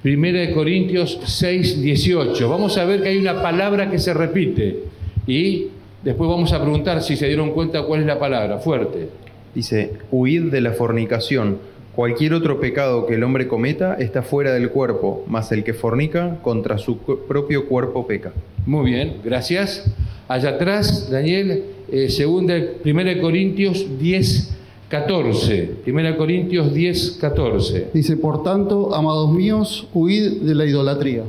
Primera 0.00 0.38
de 0.38 0.52
Corintios 0.52 1.18
6, 1.24 1.82
18. 1.82 2.48
Vamos 2.48 2.78
a 2.78 2.84
ver 2.84 3.02
que 3.02 3.08
hay 3.08 3.18
una 3.18 3.42
palabra 3.42 3.90
que 3.90 3.98
se 3.98 4.14
repite 4.14 4.84
y 5.26 5.66
Después 6.02 6.30
vamos 6.30 6.50
a 6.54 6.62
preguntar 6.62 7.02
si 7.02 7.14
se 7.14 7.26
dieron 7.26 7.50
cuenta 7.50 7.82
cuál 7.82 8.00
es 8.00 8.06
la 8.06 8.18
palabra, 8.18 8.58
fuerte. 8.58 9.10
Dice, 9.54 9.92
huid 10.10 10.44
de 10.50 10.62
la 10.62 10.72
fornicación. 10.72 11.58
Cualquier 11.94 12.32
otro 12.32 12.58
pecado 12.58 13.04
que 13.04 13.16
el 13.16 13.22
hombre 13.22 13.46
cometa 13.46 13.94
está 13.94 14.22
fuera 14.22 14.52
del 14.52 14.70
cuerpo, 14.70 15.24
mas 15.26 15.52
el 15.52 15.62
que 15.62 15.74
fornica 15.74 16.38
contra 16.40 16.78
su 16.78 16.96
propio 16.98 17.66
cuerpo 17.66 18.06
peca. 18.06 18.32
Muy 18.64 18.92
bien, 18.92 19.16
gracias. 19.22 19.92
Allá 20.26 20.50
atrás, 20.50 21.10
Daniel, 21.10 21.64
eh, 21.92 22.08
segunda, 22.08 22.54
primera 22.82 23.20
Corintios 23.20 23.98
10, 23.98 24.56
14. 24.88 25.70
Primera 25.84 26.16
Corintios 26.16 26.72
10, 26.72 27.18
14. 27.20 27.88
Dice, 27.92 28.16
por 28.16 28.42
tanto, 28.42 28.94
amados 28.94 29.32
míos, 29.32 29.86
huid 29.92 30.42
de 30.42 30.54
la 30.54 30.64
idolatría. 30.64 31.24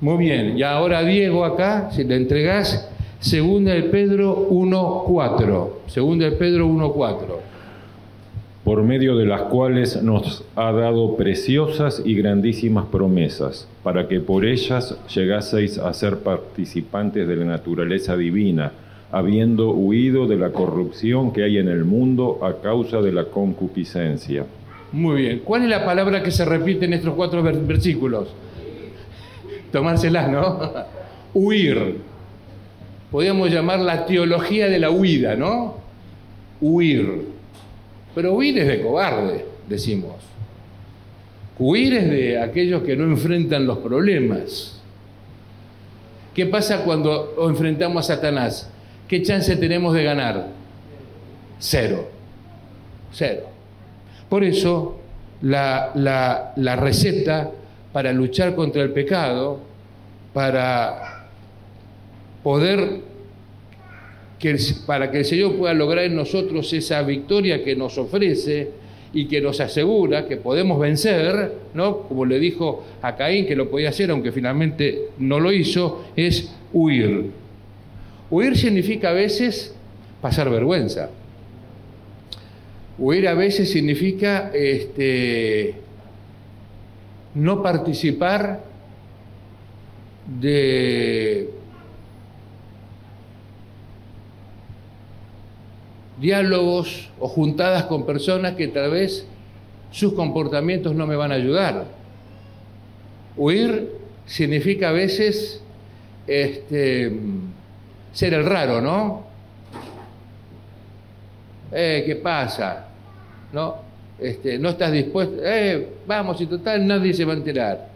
Muy 0.00 0.18
bien, 0.18 0.58
y 0.58 0.62
ahora 0.62 1.02
Diego 1.02 1.44
acá, 1.44 1.90
si 1.92 2.04
le 2.04 2.16
entregás, 2.16 2.90
segunda 3.24 3.72
de 3.72 3.84
Pedro 3.84 4.46
1, 4.50 5.04
4. 5.06 5.80
Segunda 5.86 6.26
de 6.26 6.32
Pedro 6.32 6.66
1, 6.66 6.92
4 6.92 7.54
por 8.64 8.82
medio 8.82 9.14
de 9.14 9.26
las 9.26 9.42
cuales 9.42 10.02
nos 10.02 10.42
ha 10.56 10.72
dado 10.72 11.16
preciosas 11.16 12.00
y 12.02 12.14
grandísimas 12.14 12.86
promesas, 12.86 13.68
para 13.82 14.08
que 14.08 14.20
por 14.20 14.46
ellas 14.46 14.96
llegaseis 15.14 15.76
a 15.76 15.92
ser 15.92 16.20
participantes 16.20 17.28
de 17.28 17.36
la 17.36 17.44
naturaleza 17.44 18.16
divina, 18.16 18.72
habiendo 19.12 19.70
huido 19.72 20.26
de 20.26 20.36
la 20.36 20.50
corrupción 20.50 21.30
que 21.30 21.44
hay 21.44 21.58
en 21.58 21.68
el 21.68 21.84
mundo 21.84 22.38
a 22.42 22.62
causa 22.62 23.02
de 23.02 23.12
la 23.12 23.26
concupiscencia. 23.26 24.46
Muy 24.92 25.22
bien. 25.22 25.42
¿Cuál 25.44 25.64
es 25.64 25.68
la 25.68 25.84
palabra 25.84 26.22
que 26.22 26.30
se 26.30 26.46
repite 26.46 26.86
en 26.86 26.94
estos 26.94 27.12
cuatro 27.12 27.42
versículos? 27.42 28.28
Tomárselas, 29.72 30.30
¿no? 30.30 30.70
Huir. 31.34 32.13
Podríamos 33.14 33.48
llamar 33.48 33.78
la 33.78 34.06
teología 34.06 34.66
de 34.66 34.80
la 34.80 34.90
huida, 34.90 35.36
¿no? 35.36 35.76
Huir. 36.60 37.28
Pero 38.12 38.34
huir 38.34 38.58
es 38.58 38.66
de 38.66 38.82
cobarde, 38.82 39.44
decimos. 39.68 40.16
Huir 41.56 41.94
es 41.94 42.10
de 42.10 42.42
aquellos 42.42 42.82
que 42.82 42.96
no 42.96 43.04
enfrentan 43.04 43.68
los 43.68 43.78
problemas. 43.78 44.80
¿Qué 46.34 46.46
pasa 46.46 46.82
cuando 46.82 47.36
enfrentamos 47.48 48.10
a 48.10 48.16
Satanás? 48.16 48.68
¿Qué 49.06 49.22
chance 49.22 49.54
tenemos 49.58 49.94
de 49.94 50.02
ganar? 50.02 50.48
Cero. 51.60 52.10
Cero. 53.12 53.44
Por 54.28 54.42
eso, 54.42 54.98
la, 55.40 55.92
la 56.56 56.74
receta 56.74 57.48
para 57.92 58.12
luchar 58.12 58.56
contra 58.56 58.82
el 58.82 58.90
pecado, 58.90 59.60
para 60.32 61.13
poder 62.44 63.00
para 64.86 65.10
que 65.10 65.18
el 65.18 65.24
Señor 65.24 65.56
pueda 65.56 65.72
lograr 65.72 66.04
en 66.04 66.16
nosotros 66.16 66.70
esa 66.72 67.02
victoria 67.02 67.64
que 67.64 67.74
nos 67.74 67.96
ofrece 67.96 68.68
y 69.12 69.26
que 69.26 69.40
nos 69.40 69.60
asegura 69.60 70.26
que 70.26 70.36
podemos 70.36 70.78
vencer, 70.78 71.52
¿no? 71.72 72.00
Como 72.00 72.26
le 72.26 72.38
dijo 72.38 72.84
a 73.00 73.16
Caín 73.16 73.46
que 73.46 73.56
lo 73.56 73.70
podía 73.70 73.88
hacer, 73.88 74.10
aunque 74.10 74.32
finalmente 74.32 75.08
no 75.18 75.40
lo 75.40 75.50
hizo, 75.50 76.04
es 76.14 76.52
huir. 76.72 77.30
Huir 78.30 78.56
significa 78.56 79.10
a 79.10 79.12
veces 79.12 79.74
pasar 80.20 80.50
vergüenza. 80.50 81.10
Huir 82.98 83.28
a 83.28 83.34
veces 83.34 83.70
significa 83.70 84.50
este, 84.52 85.74
no 87.34 87.62
participar 87.62 88.62
de 90.40 91.48
diálogos 96.24 97.10
o 97.20 97.28
juntadas 97.28 97.84
con 97.84 98.06
personas 98.06 98.54
que 98.54 98.68
tal 98.68 98.92
vez 98.92 99.26
sus 99.90 100.14
comportamientos 100.14 100.94
no 100.94 101.06
me 101.06 101.16
van 101.16 101.32
a 101.32 101.34
ayudar. 101.34 101.84
Huir 103.36 103.90
significa 104.24 104.88
a 104.88 104.92
veces 104.92 105.60
este, 106.26 107.12
ser 108.14 108.32
el 108.32 108.46
raro, 108.46 108.80
¿no? 108.80 109.26
Eh, 111.70 112.04
¿Qué 112.06 112.16
pasa? 112.16 112.86
¿No? 113.52 113.76
Este, 114.18 114.58
no 114.58 114.70
estás 114.70 114.92
dispuesto, 114.92 115.42
eh, 115.44 115.88
vamos, 116.06 116.40
y 116.40 116.46
total 116.46 116.86
nadie 116.86 117.12
se 117.12 117.26
va 117.26 117.34
a 117.34 117.36
enterar. 117.36 117.88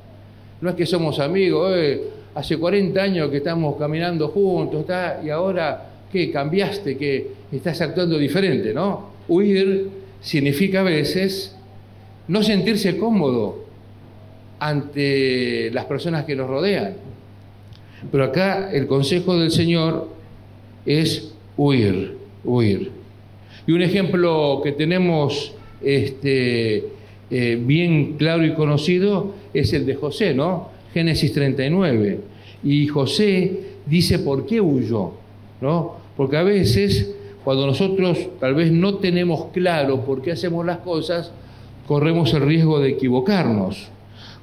No 0.60 0.68
es 0.68 0.76
que 0.76 0.84
somos 0.84 1.18
amigos, 1.18 1.72
eh, 1.74 2.10
hace 2.34 2.58
40 2.58 3.00
años 3.00 3.30
que 3.30 3.38
estamos 3.38 3.76
caminando 3.78 4.28
juntos, 4.28 4.80
está, 4.82 5.18
y 5.24 5.30
ahora 5.30 5.88
que 6.12 6.30
cambiaste, 6.30 6.96
que 6.96 7.28
estás 7.52 7.80
actuando 7.80 8.18
diferente, 8.18 8.72
¿no? 8.72 9.10
Huir 9.28 9.88
significa 10.20 10.80
a 10.80 10.84
veces 10.84 11.54
no 12.28 12.42
sentirse 12.42 12.96
cómodo 12.98 13.64
ante 14.58 15.70
las 15.72 15.84
personas 15.84 16.24
que 16.24 16.34
nos 16.34 16.48
rodean. 16.48 16.94
Pero 18.10 18.24
acá 18.24 18.70
el 18.72 18.86
consejo 18.86 19.36
del 19.38 19.50
Señor 19.50 20.08
es 20.86 21.32
huir, 21.56 22.16
huir. 22.44 22.90
Y 23.66 23.72
un 23.72 23.82
ejemplo 23.82 24.60
que 24.62 24.72
tenemos 24.72 25.52
este, 25.82 26.84
eh, 27.30 27.60
bien 27.60 28.14
claro 28.16 28.44
y 28.44 28.54
conocido 28.54 29.34
es 29.52 29.72
el 29.72 29.84
de 29.84 29.94
José, 29.94 30.34
¿no? 30.34 30.70
Génesis 30.94 31.32
39. 31.32 32.20
Y 32.64 32.86
José 32.86 33.60
dice 33.86 34.20
por 34.20 34.46
qué 34.46 34.60
huyó, 34.60 35.12
¿no? 35.60 35.96
Porque 36.16 36.36
a 36.36 36.42
veces, 36.42 37.14
cuando 37.44 37.66
nosotros 37.66 38.18
tal 38.40 38.54
vez 38.54 38.72
no 38.72 38.96
tenemos 38.96 39.46
claro 39.52 40.04
por 40.04 40.22
qué 40.22 40.32
hacemos 40.32 40.64
las 40.66 40.78
cosas, 40.78 41.32
corremos 41.86 42.32
el 42.34 42.42
riesgo 42.42 42.80
de 42.80 42.90
equivocarnos. 42.90 43.88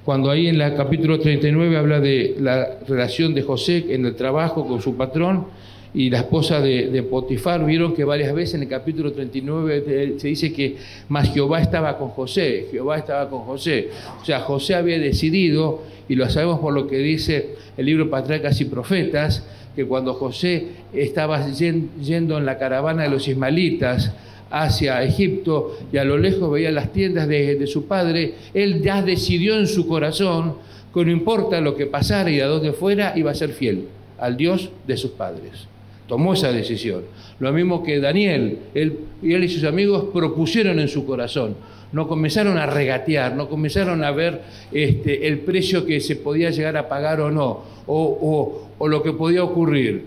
Cuando 0.03 0.29
ahí 0.29 0.47
en 0.47 0.61
el 0.61 0.75
capítulo 0.75 1.19
39 1.19 1.77
habla 1.77 1.99
de 1.99 2.35
la 2.39 2.77
relación 2.87 3.33
de 3.33 3.41
José 3.41 3.85
en 3.89 4.05
el 4.05 4.15
trabajo 4.15 4.67
con 4.67 4.81
su 4.81 4.95
patrón 4.95 5.47
y 5.95 6.09
la 6.09 6.19
esposa 6.19 6.61
de, 6.61 7.03
Potifar, 7.09 7.65
vieron 7.65 7.95
que 7.95 8.03
varias 8.03 8.33
veces 8.33 8.55
en 8.55 8.63
el 8.63 8.67
capítulo 8.67 9.13
39 9.13 10.15
se 10.17 10.27
dice 10.27 10.53
que 10.53 10.75
más 11.09 11.33
Jehová 11.33 11.61
estaba 11.61 11.97
con 11.97 12.09
José, 12.09 12.67
Jehová 12.69 12.97
estaba 12.97 13.29
con 13.29 13.41
José. 13.41 13.89
O 14.21 14.25
sea, 14.25 14.41
José 14.41 14.75
había 14.75 14.99
decidido, 14.99 15.81
y 16.07 16.15
lo 16.15 16.29
sabemos 16.29 16.59
por 16.59 16.73
lo 16.73 16.85
que 16.85 16.97
dice 16.97 17.55
el 17.77 17.85
libro 17.85 18.09
Patriarcas 18.09 18.59
y 18.61 18.65
Profetas, 18.65 19.43
que 19.75 19.85
cuando 19.85 20.13
José 20.13 20.67
estaba 20.93 21.47
yendo 21.49 22.37
en 22.37 22.45
la 22.45 22.57
caravana 22.57 23.03
de 23.03 23.09
los 23.09 23.27
ismaelitas 23.27 24.13
hacia 24.49 25.03
Egipto 25.03 25.77
y 25.91 25.97
a 25.97 26.03
lo 26.03 26.17
lejos 26.17 26.49
veía 26.51 26.71
las 26.71 26.93
tiendas 26.93 27.27
de, 27.27 27.67
su 27.67 27.85
padre, 27.85 28.35
él 28.53 28.81
ya 28.81 29.01
decidió 29.01 29.57
en 29.57 29.67
su 29.67 29.87
corazón 29.87 30.55
que 30.93 31.03
no 31.03 31.11
importa 31.11 31.59
lo 31.59 31.75
que 31.75 31.87
pasara 31.87 32.29
y 32.29 32.39
a 32.39 32.47
dónde 32.47 32.71
fuera, 32.71 33.13
iba 33.17 33.31
a 33.31 33.35
ser 33.35 33.49
fiel 33.49 33.87
al 34.17 34.37
Dios 34.37 34.69
de 34.87 34.95
sus 34.95 35.11
padres. 35.11 35.67
Tomó 36.07 36.33
esa 36.33 36.51
decisión. 36.51 37.03
Lo 37.39 37.51
mismo 37.51 37.83
que 37.83 37.99
Daniel, 37.99 38.59
él, 38.73 38.99
él 39.23 39.43
y 39.43 39.49
sus 39.49 39.63
amigos 39.65 40.05
propusieron 40.13 40.79
en 40.79 40.87
su 40.87 41.05
corazón 41.05 41.55
no 41.95 42.09
comenzaron 42.09 42.57
a 42.57 42.65
regatear, 42.65 43.37
no 43.37 43.47
comenzaron 43.47 44.03
a 44.03 44.11
ver 44.11 44.41
este, 44.73 45.27
el 45.27 45.39
precio 45.39 45.85
que 45.85 46.01
se 46.01 46.17
podía 46.17 46.49
llegar 46.49 46.75
a 46.75 46.89
pagar 46.89 47.21
o 47.21 47.31
no, 47.31 47.63
o, 47.87 48.64
lo 48.79 49.01
que 49.03 49.13
podía 49.13 49.43
ocurrir. 49.43 50.05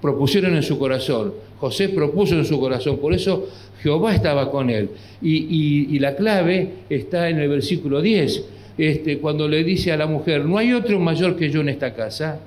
Propusieron 0.00 0.54
en 0.54 0.62
su 0.62 0.78
corazón. 0.78 1.34
José 1.58 1.88
propuso 1.88 2.34
en 2.34 2.44
su 2.44 2.60
corazón, 2.60 2.98
por 2.98 3.14
eso 3.14 3.48
Jehová 3.82 4.14
estaba 4.14 4.50
con 4.50 4.68
él. 4.68 4.90
Y, 5.22 5.98
la 5.98 6.14
clave 6.14 6.70
está 6.90 7.30
en 7.30 7.38
el 7.38 7.48
versículo 7.48 8.02
10, 8.02 8.44
este, 8.76 9.18
cuando 9.18 9.48
le 9.48 9.64
dice 9.64 9.92
a 9.92 9.96
la 9.96 10.06
mujer, 10.06 10.44
no 10.44 10.58
hay 10.58 10.74
otro 10.74 11.00
mayor 11.00 11.36
que 11.36 11.50
yo 11.50 11.62
en 11.62 11.70
esta 11.70 11.94
casa, 11.94 12.40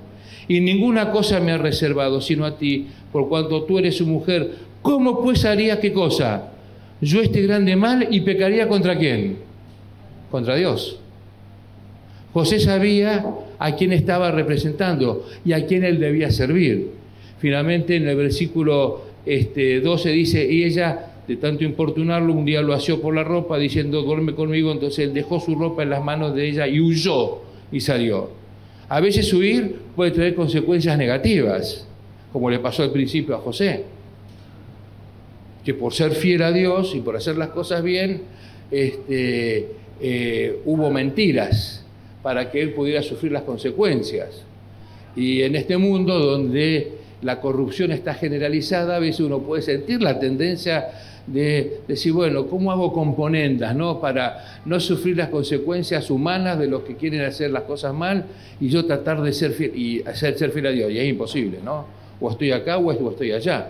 y 0.46 0.60
ninguna 0.60 1.10
cosa 1.10 1.40
me 1.40 1.52
ha 1.52 1.58
reservado 1.58 2.20
sino 2.20 2.44
a 2.44 2.56
ti, 2.56 2.86
por 3.12 3.28
cuanto 3.28 3.64
tú 3.64 3.78
eres 3.78 3.96
su 3.96 4.06
mujer. 4.06 4.52
¿Cómo 4.82 5.22
pues 5.22 5.44
haría 5.44 5.80
qué 5.80 5.92
cosa? 5.92 6.50
yo 7.00 7.20
este 7.20 7.42
grande 7.42 7.76
mal 7.76 8.08
y 8.10 8.20
pecaría 8.20 8.68
contra 8.68 8.98
quién? 8.98 9.38
Contra 10.30 10.54
Dios. 10.56 10.98
José 12.32 12.60
sabía 12.60 13.24
a 13.60 13.76
quién 13.76 13.92
estaba 13.92 14.32
representando 14.32 15.26
y 15.44 15.52
a 15.52 15.64
quién 15.66 15.84
él 15.84 16.00
debía 16.00 16.30
servir. 16.30 16.88
Finalmente 17.38 17.94
en 17.94 18.08
el 18.08 18.16
versículo 18.16 19.02
este, 19.24 19.80
12 19.80 20.10
dice, 20.10 20.52
y 20.52 20.64
ella, 20.64 21.12
de 21.28 21.36
tanto 21.36 21.62
importunarlo, 21.62 22.32
un 22.32 22.44
día 22.44 22.62
lo 22.62 22.72
asió 22.72 23.00
por 23.00 23.14
la 23.14 23.22
ropa 23.22 23.58
diciendo, 23.58 24.02
duerme 24.02 24.34
conmigo, 24.34 24.72
entonces 24.72 25.00
él 25.00 25.14
dejó 25.14 25.38
su 25.38 25.54
ropa 25.54 25.82
en 25.82 25.90
las 25.90 26.02
manos 26.02 26.34
de 26.34 26.48
ella 26.48 26.66
y 26.66 26.80
huyó 26.80 27.42
y 27.70 27.80
salió. 27.80 28.30
A 28.88 28.98
veces 29.00 29.32
huir 29.32 29.76
puede 29.94 30.10
traer 30.10 30.34
consecuencias 30.34 30.98
negativas, 30.98 31.86
como 32.32 32.50
le 32.50 32.58
pasó 32.58 32.82
al 32.82 32.90
principio 32.90 33.36
a 33.36 33.38
José 33.38 33.84
que 35.64 35.74
por 35.74 35.92
ser 35.92 36.12
fiel 36.12 36.42
a 36.42 36.52
Dios 36.52 36.94
y 36.94 37.00
por 37.00 37.16
hacer 37.16 37.36
las 37.36 37.50
cosas 37.50 37.82
bien, 37.82 38.22
este, 38.70 39.68
eh, 40.00 40.60
hubo 40.64 40.90
mentiras 40.90 41.84
para 42.22 42.50
que 42.50 42.60
él 42.60 42.74
pudiera 42.74 43.02
sufrir 43.02 43.32
las 43.32 43.42
consecuencias. 43.42 44.42
Y 45.16 45.42
en 45.42 45.56
este 45.56 45.76
mundo 45.76 46.18
donde 46.18 46.92
la 47.22 47.40
corrupción 47.40 47.92
está 47.92 48.14
generalizada, 48.14 48.96
a 48.96 48.98
veces 48.98 49.20
uno 49.20 49.40
puede 49.40 49.62
sentir 49.62 50.02
la 50.02 50.18
tendencia 50.18 50.88
de 51.26 51.80
decir, 51.86 52.12
bueno, 52.12 52.46
¿cómo 52.46 52.72
hago 52.72 52.92
componendas 52.92 53.76
¿no? 53.76 54.00
para 54.00 54.60
no 54.64 54.80
sufrir 54.80 55.16
las 55.16 55.28
consecuencias 55.28 56.10
humanas 56.10 56.58
de 56.58 56.66
los 56.66 56.82
que 56.82 56.96
quieren 56.96 57.20
hacer 57.22 57.50
las 57.50 57.62
cosas 57.64 57.94
mal 57.94 58.24
y 58.60 58.68
yo 58.68 58.84
tratar 58.84 59.20
de 59.22 59.32
ser 59.32 59.52
fiel, 59.52 59.76
y 59.76 60.02
hacer 60.02 60.36
ser 60.38 60.50
fiel 60.50 60.66
a 60.66 60.70
Dios? 60.70 60.90
Y 60.90 60.98
es 60.98 61.08
imposible, 61.08 61.58
¿no? 61.62 61.86
O 62.20 62.30
estoy 62.30 62.52
acá 62.52 62.78
o 62.78 63.10
estoy 63.10 63.32
allá. 63.32 63.68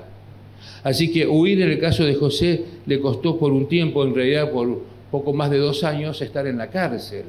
Así 0.82 1.12
que 1.12 1.26
huir 1.26 1.60
en 1.60 1.70
el 1.70 1.78
caso 1.78 2.04
de 2.04 2.14
José 2.14 2.64
le 2.86 3.00
costó 3.00 3.38
por 3.38 3.52
un 3.52 3.68
tiempo, 3.68 4.04
en 4.04 4.14
realidad 4.14 4.50
por 4.50 4.82
poco 5.10 5.32
más 5.32 5.50
de 5.50 5.58
dos 5.58 5.84
años, 5.84 6.20
estar 6.22 6.46
en 6.46 6.58
la 6.58 6.68
cárcel. 6.68 7.24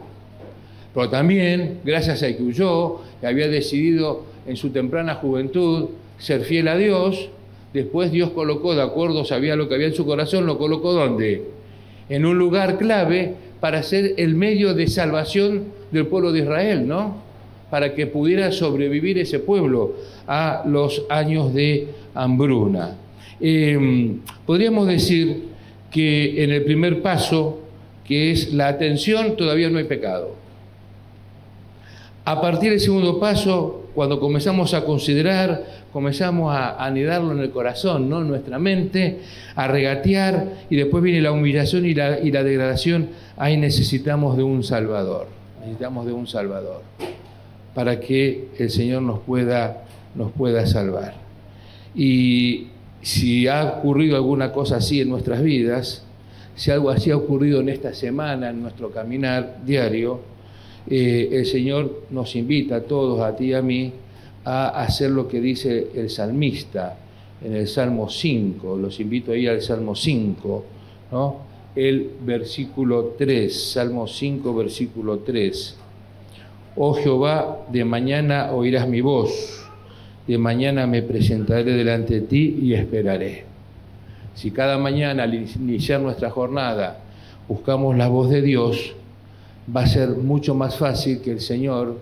Pero 0.93 1.09
también, 1.09 1.79
gracias 1.85 2.21
a 2.23 2.35
que 2.35 2.43
huyó, 2.43 2.99
que 3.19 3.27
había 3.27 3.47
decidido 3.47 4.23
en 4.45 4.57
su 4.57 4.71
temprana 4.71 5.15
juventud 5.15 5.89
ser 6.17 6.41
fiel 6.41 6.67
a 6.67 6.77
Dios, 6.77 7.29
después 7.73 8.11
Dios 8.11 8.31
colocó, 8.31 8.75
de 8.75 8.81
acuerdo, 8.81 9.23
sabía 9.25 9.55
lo 9.55 9.69
que 9.69 9.75
había 9.75 9.87
en 9.87 9.95
su 9.95 10.05
corazón, 10.05 10.45
lo 10.45 10.57
colocó 10.57 10.93
donde? 10.93 11.43
En 12.09 12.25
un 12.25 12.37
lugar 12.37 12.77
clave 12.77 13.35
para 13.59 13.83
ser 13.83 14.15
el 14.17 14.35
medio 14.35 14.73
de 14.73 14.87
salvación 14.87 15.65
del 15.91 16.07
pueblo 16.07 16.31
de 16.31 16.39
Israel, 16.39 16.87
¿no? 16.87 17.21
Para 17.69 17.95
que 17.95 18.07
pudiera 18.07 18.51
sobrevivir 18.51 19.17
ese 19.17 19.39
pueblo 19.39 19.95
a 20.27 20.63
los 20.65 21.05
años 21.09 21.53
de 21.53 21.87
hambruna. 22.13 22.97
Em, 23.39 24.19
podríamos 24.45 24.87
decir 24.87 25.43
que 25.89 26.43
en 26.43 26.51
el 26.51 26.63
primer 26.63 27.01
paso, 27.01 27.59
que 28.03 28.31
es 28.31 28.53
la 28.53 28.67
atención, 28.67 29.37
todavía 29.37 29.69
no 29.69 29.77
hay 29.77 29.85
pecado. 29.85 30.40
A 32.23 32.39
partir 32.39 32.69
del 32.69 32.79
segundo 32.79 33.19
paso, 33.19 33.87
cuando 33.95 34.19
comenzamos 34.19 34.75
a 34.75 34.85
considerar, 34.85 35.65
comenzamos 35.91 36.53
a 36.55 36.83
anidarlo 36.83 37.31
en 37.31 37.39
el 37.39 37.49
corazón, 37.49 38.09
¿no? 38.09 38.21
en 38.21 38.27
nuestra 38.27 38.59
mente, 38.59 39.19
a 39.55 39.67
regatear, 39.67 40.65
y 40.69 40.75
después 40.75 41.03
viene 41.03 41.19
la 41.19 41.31
humillación 41.31 41.85
y 41.85 41.95
la, 41.95 42.43
degradación, 42.43 43.09
ahí 43.37 43.57
necesitamos 43.57 44.37
de 44.37 44.43
un 44.43 44.63
Salvador, 44.63 45.27
necesitamos 45.61 46.05
de 46.05 46.13
un 46.13 46.27
Salvador, 46.27 46.83
para 47.73 47.99
que 47.99 48.49
el 48.57 48.69
Señor 48.69 49.01
nos 49.01 49.19
pueda, 49.21 49.83
nos 50.13 50.31
pueda 50.31 50.67
salvar. 50.67 51.15
Y 51.95 52.67
si 53.01 53.47
ha 53.47 53.63
ocurrido 53.79 54.15
alguna 54.15 54.51
cosa 54.51 54.77
así 54.77 55.01
en 55.01 55.09
nuestras 55.09 55.41
vidas, 55.41 56.05
si 56.55 56.69
algo 56.69 56.91
así 56.91 57.09
ha 57.09 57.17
ocurrido 57.17 57.61
en 57.61 57.69
esta 57.69 57.95
semana, 57.95 58.51
en 58.51 58.61
nuestro 58.61 58.91
caminar 58.91 59.57
diario, 59.65 60.30
eh, 60.89 61.29
el 61.31 61.45
Señor 61.45 62.03
nos 62.09 62.35
invita 62.35 62.77
a 62.77 62.81
todos, 62.81 63.21
a 63.21 63.35
ti 63.35 63.45
y 63.45 63.53
a 63.53 63.61
mí, 63.61 63.91
a 64.43 64.69
hacer 64.81 65.11
lo 65.11 65.27
que 65.27 65.39
dice 65.39 65.89
el 65.95 66.09
salmista 66.09 66.97
en 67.43 67.55
el 67.55 67.67
Salmo 67.67 68.09
5. 68.09 68.77
Los 68.77 68.99
invito 68.99 69.31
ahí 69.31 69.47
al 69.47 69.61
Salmo 69.61 69.95
5, 69.95 70.65
¿no? 71.11 71.51
El 71.75 72.11
versículo 72.25 73.15
3, 73.17 73.71
Salmo 73.71 74.07
5, 74.07 74.55
versículo 74.55 75.19
3. 75.19 75.77
Oh 76.75 76.93
Jehová, 76.93 77.65
de 77.71 77.83
mañana 77.85 78.51
oirás 78.51 78.87
mi 78.87 79.01
voz, 79.01 79.65
de 80.27 80.37
mañana 80.37 80.87
me 80.87 81.01
presentaré 81.01 81.71
delante 81.71 82.15
de 82.15 82.21
ti 82.21 82.59
y 82.61 82.73
esperaré. 82.73 83.45
Si 84.35 84.51
cada 84.51 84.77
mañana 84.77 85.23
al 85.23 85.33
iniciar 85.33 86.01
nuestra 86.01 86.29
jornada 86.29 86.99
buscamos 87.47 87.97
la 87.97 88.07
voz 88.07 88.29
de 88.29 88.41
Dios, 88.41 88.95
va 89.75 89.81
a 89.81 89.87
ser 89.87 90.09
mucho 90.09 90.55
más 90.55 90.77
fácil 90.77 91.21
que 91.21 91.31
el 91.31 91.41
Señor, 91.41 91.97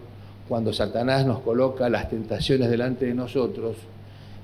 cuando 0.47 0.73
Satanás 0.73 1.25
nos 1.25 1.39
coloca 1.39 1.89
las 1.89 2.09
tentaciones 2.09 2.69
delante 2.69 3.05
de 3.05 3.13
nosotros, 3.13 3.77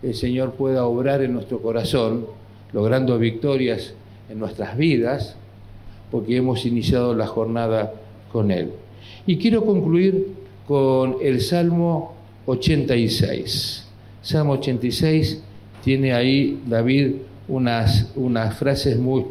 el 0.04 0.14
Señor 0.14 0.54
pueda 0.54 0.86
obrar 0.86 1.22
en 1.22 1.34
nuestro 1.34 1.62
corazón, 1.62 2.28
logrando 2.74 3.18
victorias 3.18 3.94
en 4.30 4.40
nuestras 4.40 4.78
vidas, 4.78 5.36
porque 6.12 6.38
hemos 6.38 6.66
iniciado 6.66 7.16
la 7.16 7.26
jornada 7.26 7.94
con 8.32 8.52
Él. 8.52 8.72
Y 9.26 9.38
quiero 9.38 9.66
concluir 9.66 10.34
con 10.68 11.18
el 11.22 11.42
Salmo 11.42 12.14
86. 12.46 13.88
Salmo 14.22 14.54
86 14.54 15.42
tiene 15.84 16.14
ahí 16.14 16.62
David 16.68 17.16
unas, 17.48 18.12
unas 18.16 18.56
frases 18.58 18.98
muy, 19.00 19.26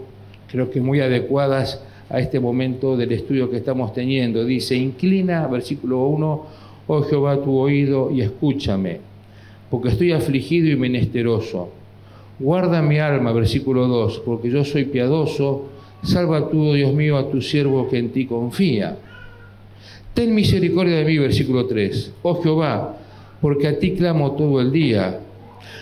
creo 0.48 0.70
que 0.70 0.80
muy 0.80 1.00
adecuadas 1.00 1.80
a 2.08 2.20
este 2.20 2.38
momento 2.40 2.96
del 2.96 3.12
estudio 3.12 3.50
que 3.50 3.58
estamos 3.58 3.92
teniendo. 3.92 4.44
Dice, 4.44 4.74
inclina, 4.74 5.46
versículo 5.46 6.06
1, 6.06 6.46
oh 6.86 7.02
Jehová 7.02 7.42
tu 7.42 7.56
oído 7.56 8.10
y 8.10 8.20
escúchame, 8.20 9.00
porque 9.70 9.88
estoy 9.88 10.12
afligido 10.12 10.68
y 10.68 10.76
menesteroso. 10.76 11.70
Guarda 12.38 12.82
mi 12.82 12.98
alma, 12.98 13.32
versículo 13.32 13.86
2, 13.86 14.22
porque 14.24 14.50
yo 14.50 14.64
soy 14.64 14.84
piadoso, 14.84 15.68
salva 16.02 16.48
tú, 16.50 16.68
oh 16.68 16.74
Dios 16.74 16.92
mío, 16.92 17.16
a 17.16 17.30
tu 17.30 17.40
siervo 17.40 17.88
que 17.88 17.98
en 17.98 18.10
ti 18.10 18.26
confía. 18.26 18.96
Ten 20.12 20.34
misericordia 20.34 20.96
de 20.96 21.04
mí, 21.04 21.18
versículo 21.18 21.66
3, 21.66 22.12
oh 22.22 22.42
Jehová, 22.42 22.96
porque 23.40 23.68
a 23.68 23.78
ti 23.78 23.92
clamo 23.92 24.32
todo 24.32 24.60
el 24.60 24.70
día. 24.70 25.20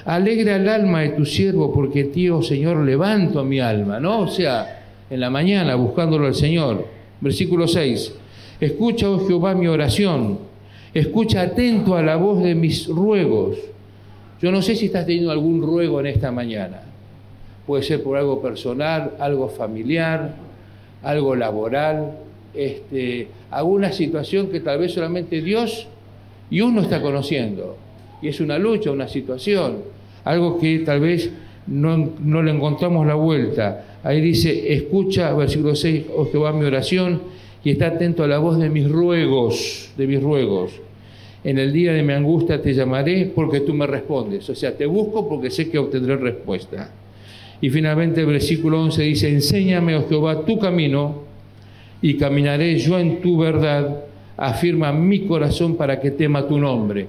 Alegra 0.04 0.56
el 0.56 0.68
alma 0.68 1.00
de 1.00 1.10
tu 1.10 1.24
siervo, 1.24 1.72
porque 1.72 2.04
ti, 2.04 2.28
oh 2.28 2.42
Señor, 2.42 2.78
levanto 2.78 3.44
mi 3.44 3.60
alma, 3.60 4.00
¿no? 4.00 4.20
O 4.20 4.28
sea, 4.28 4.81
en 5.12 5.20
la 5.20 5.28
mañana 5.28 5.74
buscándolo 5.74 6.26
al 6.26 6.34
Señor. 6.34 6.86
Versículo 7.20 7.68
6. 7.68 8.14
Escucha, 8.58 9.10
oh 9.10 9.26
Jehová, 9.26 9.54
mi 9.54 9.66
oración. 9.66 10.38
Escucha 10.94 11.42
atento 11.42 11.96
a 11.96 12.02
la 12.02 12.16
voz 12.16 12.42
de 12.42 12.54
mis 12.54 12.86
ruegos. 12.88 13.58
Yo 14.40 14.50
no 14.50 14.62
sé 14.62 14.74
si 14.74 14.86
estás 14.86 15.04
teniendo 15.04 15.30
algún 15.30 15.60
ruego 15.60 16.00
en 16.00 16.06
esta 16.06 16.32
mañana. 16.32 16.80
Puede 17.66 17.82
ser 17.82 18.02
por 18.02 18.16
algo 18.16 18.40
personal, 18.40 19.12
algo 19.18 19.50
familiar, 19.50 20.34
algo 21.02 21.36
laboral, 21.36 22.12
este, 22.54 23.28
alguna 23.50 23.92
situación 23.92 24.48
que 24.48 24.60
tal 24.60 24.78
vez 24.78 24.94
solamente 24.94 25.42
Dios 25.42 25.88
y 26.50 26.62
uno 26.62 26.80
está 26.80 27.02
conociendo. 27.02 27.76
Y 28.22 28.28
es 28.28 28.40
una 28.40 28.58
lucha, 28.58 28.90
una 28.90 29.08
situación, 29.08 29.80
algo 30.24 30.58
que 30.58 30.78
tal 30.78 31.00
vez 31.00 31.30
no, 31.66 32.12
no 32.18 32.42
le 32.42 32.50
encontramos 32.50 33.06
la 33.06 33.14
vuelta 33.14 33.91
Ahí 34.04 34.20
dice, 34.20 34.72
escucha, 34.72 35.32
versículo 35.34 35.76
6, 35.76 36.04
oh 36.16 36.26
Jehová, 36.26 36.52
mi 36.52 36.64
oración 36.64 37.20
y 37.64 37.70
está 37.70 37.88
atento 37.88 38.24
a 38.24 38.26
la 38.26 38.38
voz 38.38 38.58
de 38.58 38.68
mis 38.68 38.90
ruegos, 38.90 39.90
de 39.96 40.06
mis 40.06 40.20
ruegos. 40.20 40.72
En 41.44 41.58
el 41.58 41.72
día 41.72 41.92
de 41.92 42.02
mi 42.02 42.12
angustia 42.12 42.60
te 42.60 42.74
llamaré 42.74 43.30
porque 43.34 43.60
tú 43.60 43.74
me 43.74 43.86
respondes. 43.86 44.48
O 44.48 44.54
sea, 44.54 44.76
te 44.76 44.86
busco 44.86 45.28
porque 45.28 45.50
sé 45.50 45.70
que 45.70 45.78
obtendré 45.78 46.16
respuesta. 46.16 46.92
Y 47.60 47.70
finalmente 47.70 48.20
el 48.20 48.26
versículo 48.26 48.80
11 48.82 49.02
dice, 49.02 49.28
enséñame, 49.28 49.96
oh 49.96 50.08
Jehová, 50.08 50.44
tu 50.44 50.58
camino 50.58 51.22
y 52.00 52.14
caminaré 52.14 52.76
yo 52.78 52.98
en 52.98 53.20
tu 53.20 53.38
verdad. 53.38 54.04
Afirma 54.36 54.92
mi 54.92 55.20
corazón 55.20 55.76
para 55.76 56.00
que 56.00 56.10
tema 56.10 56.46
tu 56.48 56.58
nombre. 56.58 57.06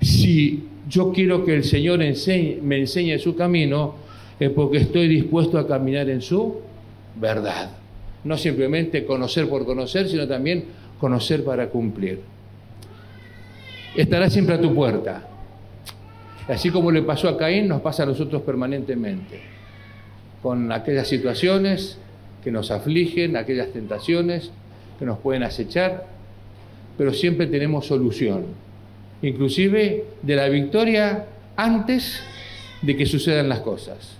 Si 0.00 0.62
yo 0.88 1.12
quiero 1.12 1.44
que 1.44 1.54
el 1.54 1.64
Señor 1.64 1.98
me 1.98 2.78
enseñe 2.78 3.18
su 3.18 3.34
camino, 3.34 3.94
es 4.38 4.50
porque 4.50 4.78
estoy 4.78 5.08
dispuesto 5.08 5.58
a 5.58 5.66
caminar 5.66 6.08
en 6.10 6.20
su 6.20 6.60
verdad. 7.18 7.70
No 8.24 8.36
simplemente 8.36 9.04
conocer 9.06 9.48
por 9.48 9.64
conocer, 9.64 10.08
sino 10.08 10.26
también 10.26 10.64
conocer 10.98 11.44
para 11.44 11.68
cumplir. 11.68 12.20
Estará 13.94 14.28
siempre 14.28 14.56
a 14.56 14.60
tu 14.60 14.74
puerta. 14.74 15.26
Así 16.48 16.70
como 16.70 16.90
le 16.90 17.02
pasó 17.02 17.28
a 17.28 17.38
Caín, 17.38 17.68
nos 17.68 17.80
pasa 17.80 18.02
a 18.02 18.06
nosotros 18.06 18.42
permanentemente. 18.42 19.40
Con 20.42 20.70
aquellas 20.70 21.08
situaciones 21.08 21.98
que 22.44 22.52
nos 22.52 22.70
afligen, 22.70 23.36
aquellas 23.36 23.72
tentaciones 23.72 24.50
que 24.98 25.04
nos 25.04 25.18
pueden 25.18 25.42
acechar, 25.42 26.06
pero 26.96 27.12
siempre 27.12 27.46
tenemos 27.46 27.86
solución. 27.86 28.44
Inclusive 29.22 30.04
de 30.22 30.36
la 30.36 30.48
victoria 30.48 31.26
antes 31.56 32.20
de 32.82 32.96
que 32.96 33.06
sucedan 33.06 33.48
las 33.48 33.60
cosas. 33.60 34.16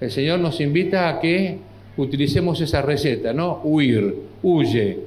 El 0.00 0.10
Señor 0.10 0.40
nos 0.40 0.60
invita 0.60 1.08
a 1.08 1.20
que 1.20 1.58
utilicemos 1.96 2.60
esa 2.60 2.80
receta, 2.82 3.32
¿no? 3.32 3.60
Huir, 3.64 4.14
huye. 4.42 4.98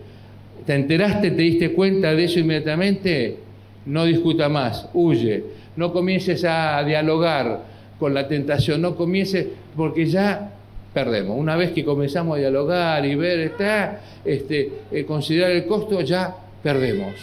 ¿Te 0.66 0.76
enteraste, 0.76 1.32
te 1.32 1.42
diste 1.42 1.74
cuenta 1.74 2.14
de 2.14 2.24
eso 2.24 2.40
inmediatamente? 2.40 3.38
No 3.86 4.06
discuta 4.06 4.50
más, 4.50 4.88
huye. 4.94 5.44
No 5.76 5.92
comiences 5.92 6.46
a 6.46 6.84
dialogar 6.84 7.64
con 8.00 8.14
la 8.14 8.28
tentación, 8.28 8.82
no 8.82 8.96
comiences, 8.96 9.48
porque 9.76 10.06
ya 10.06 10.52
perdemos. 10.94 11.38
Una 11.38 11.56
vez 11.56 11.72
que 11.72 11.84
comenzamos 11.84 12.38
a 12.38 12.40
dialogar 12.40 13.06
y 13.06 13.16
ver, 13.16 13.40
está, 13.40 14.02
este, 14.24 14.72
eh, 14.92 15.06
considerar 15.06 15.52
el 15.52 15.66
costo, 15.66 16.02
ya 16.02 16.36
perdemos. 16.62 17.14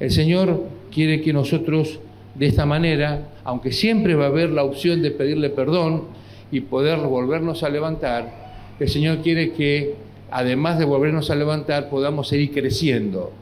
El 0.00 0.10
Señor 0.10 0.64
quiere 0.92 1.20
que 1.20 1.32
nosotros 1.32 2.00
de 2.34 2.46
esta 2.46 2.66
manera, 2.66 3.28
aunque 3.44 3.72
siempre 3.72 4.14
va 4.14 4.24
a 4.24 4.28
haber 4.28 4.50
la 4.50 4.64
opción 4.64 5.02
de 5.02 5.10
pedirle 5.10 5.50
perdón, 5.50 6.04
y 6.50 6.60
poder 6.60 6.98
volvernos 6.98 7.62
a 7.62 7.68
levantar, 7.68 8.48
el 8.80 8.88
Señor 8.88 9.18
quiere 9.18 9.52
que, 9.52 9.94
además 10.30 10.78
de 10.78 10.84
volvernos 10.84 11.30
a 11.30 11.34
levantar, 11.34 11.90
podamos 11.90 12.28
seguir 12.28 12.52
creciendo 12.52 13.32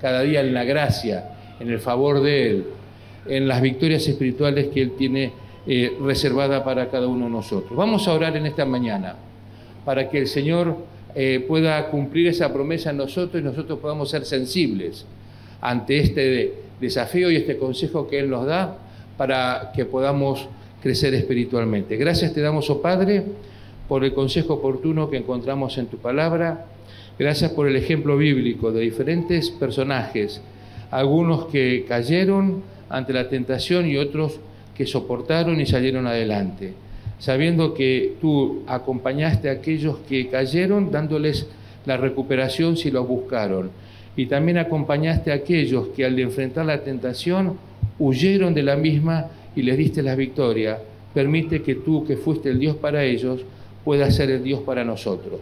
cada 0.00 0.22
día 0.22 0.40
en 0.40 0.54
la 0.54 0.64
gracia, 0.64 1.36
en 1.60 1.70
el 1.70 1.78
favor 1.78 2.22
de 2.22 2.50
Él, 2.50 2.64
en 3.26 3.48
las 3.48 3.60
victorias 3.60 4.06
espirituales 4.06 4.68
que 4.68 4.82
Él 4.82 4.92
tiene 4.96 5.32
eh, 5.66 5.96
reservada 6.00 6.64
para 6.64 6.88
cada 6.88 7.06
uno 7.06 7.26
de 7.26 7.30
nosotros. 7.30 7.76
Vamos 7.76 8.06
a 8.06 8.12
orar 8.12 8.36
en 8.36 8.46
esta 8.46 8.64
mañana 8.64 9.16
para 9.84 10.08
que 10.08 10.18
el 10.18 10.28
Señor 10.28 10.76
eh, 11.14 11.44
pueda 11.46 11.88
cumplir 11.90 12.28
esa 12.28 12.52
promesa 12.52 12.90
en 12.90 12.98
nosotros 12.98 13.40
y 13.40 13.44
nosotros 13.44 13.78
podamos 13.78 14.10
ser 14.10 14.24
sensibles 14.24 15.06
ante 15.60 15.98
este 15.98 16.54
desafío 16.80 17.30
y 17.30 17.36
este 17.36 17.56
consejo 17.56 18.06
que 18.06 18.18
Él 18.18 18.30
nos 18.30 18.46
da 18.46 18.78
para 19.16 19.72
que 19.74 19.84
podamos 19.86 20.48
crecer 20.82 21.14
espiritualmente. 21.14 21.96
Gracias 21.96 22.32
te 22.32 22.40
damos, 22.40 22.70
oh 22.70 22.80
Padre, 22.80 23.24
por 23.88 24.04
el 24.04 24.12
consejo 24.12 24.54
oportuno 24.54 25.10
que 25.10 25.16
encontramos 25.16 25.78
en 25.78 25.86
tu 25.86 25.98
palabra. 25.98 26.66
Gracias 27.18 27.50
por 27.52 27.66
el 27.66 27.76
ejemplo 27.76 28.16
bíblico 28.16 28.72
de 28.72 28.82
diferentes 28.82 29.50
personajes, 29.50 30.42
algunos 30.90 31.46
que 31.46 31.84
cayeron 31.88 32.62
ante 32.88 33.12
la 33.12 33.28
tentación 33.28 33.86
y 33.86 33.96
otros 33.96 34.38
que 34.76 34.86
soportaron 34.86 35.60
y 35.60 35.66
salieron 35.66 36.06
adelante, 36.06 36.74
sabiendo 37.18 37.72
que 37.72 38.16
tú 38.20 38.62
acompañaste 38.66 39.48
a 39.48 39.52
aquellos 39.52 39.98
que 40.08 40.28
cayeron 40.28 40.90
dándoles 40.90 41.46
la 41.86 41.96
recuperación 41.96 42.76
si 42.76 42.90
lo 42.90 43.04
buscaron, 43.04 43.70
y 44.16 44.26
también 44.26 44.58
acompañaste 44.58 45.32
a 45.32 45.36
aquellos 45.36 45.88
que 45.88 46.04
al 46.04 46.18
enfrentar 46.18 46.66
la 46.66 46.82
tentación 46.82 47.58
huyeron 47.98 48.52
de 48.54 48.62
la 48.62 48.76
misma 48.76 49.28
y 49.56 49.62
les 49.62 49.76
diste 49.76 50.02
la 50.02 50.14
victoria. 50.14 50.78
Permite 51.12 51.62
que 51.62 51.76
tú, 51.76 52.04
que 52.04 52.16
fuiste 52.16 52.50
el 52.50 52.60
Dios 52.60 52.76
para 52.76 53.02
ellos, 53.02 53.40
puedas 53.84 54.14
ser 54.14 54.30
el 54.30 54.44
Dios 54.44 54.60
para 54.60 54.84
nosotros. 54.84 55.40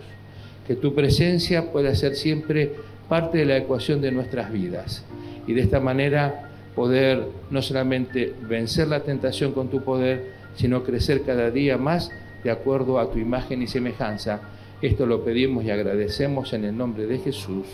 Que 0.67 0.77
tu 0.77 0.95
presencia 0.95 1.71
pueda 1.73 1.95
ser 1.95 2.15
siempre 2.15 2.73
parte 3.09 3.39
de 3.39 3.45
la 3.45 3.59
ecuación 3.59 4.01
de 4.01 4.13
nuestras 4.13 4.51
vidas. 4.51 5.05
Y 5.47 5.53
de 5.53 5.61
esta 5.61 5.81
manera 5.81 6.51
poder 6.75 7.27
no 7.51 7.61
solamente 7.61 8.33
vencer 8.49 8.89
la 8.89 9.01
tentación 9.01 9.53
con 9.53 9.69
tu 9.69 9.83
poder, 9.83 10.33
sino 10.55 10.83
crecer 10.85 11.23
cada 11.23 11.51
día 11.51 11.77
más 11.77 12.11
de 12.43 12.51
acuerdo 12.51 12.99
a 12.99 13.11
tu 13.11 13.19
imagen 13.19 13.63
y 13.63 13.67
semejanza. 13.67 14.41
Esto 14.81 15.07
lo 15.07 15.25
pedimos 15.25 15.65
y 15.65 15.71
agradecemos 15.71 16.53
en 16.53 16.65
el 16.65 16.77
nombre 16.77 17.07
de 17.07 17.19
Jesús. 17.19 17.67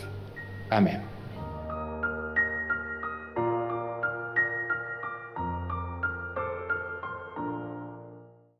Amén. 0.69 1.10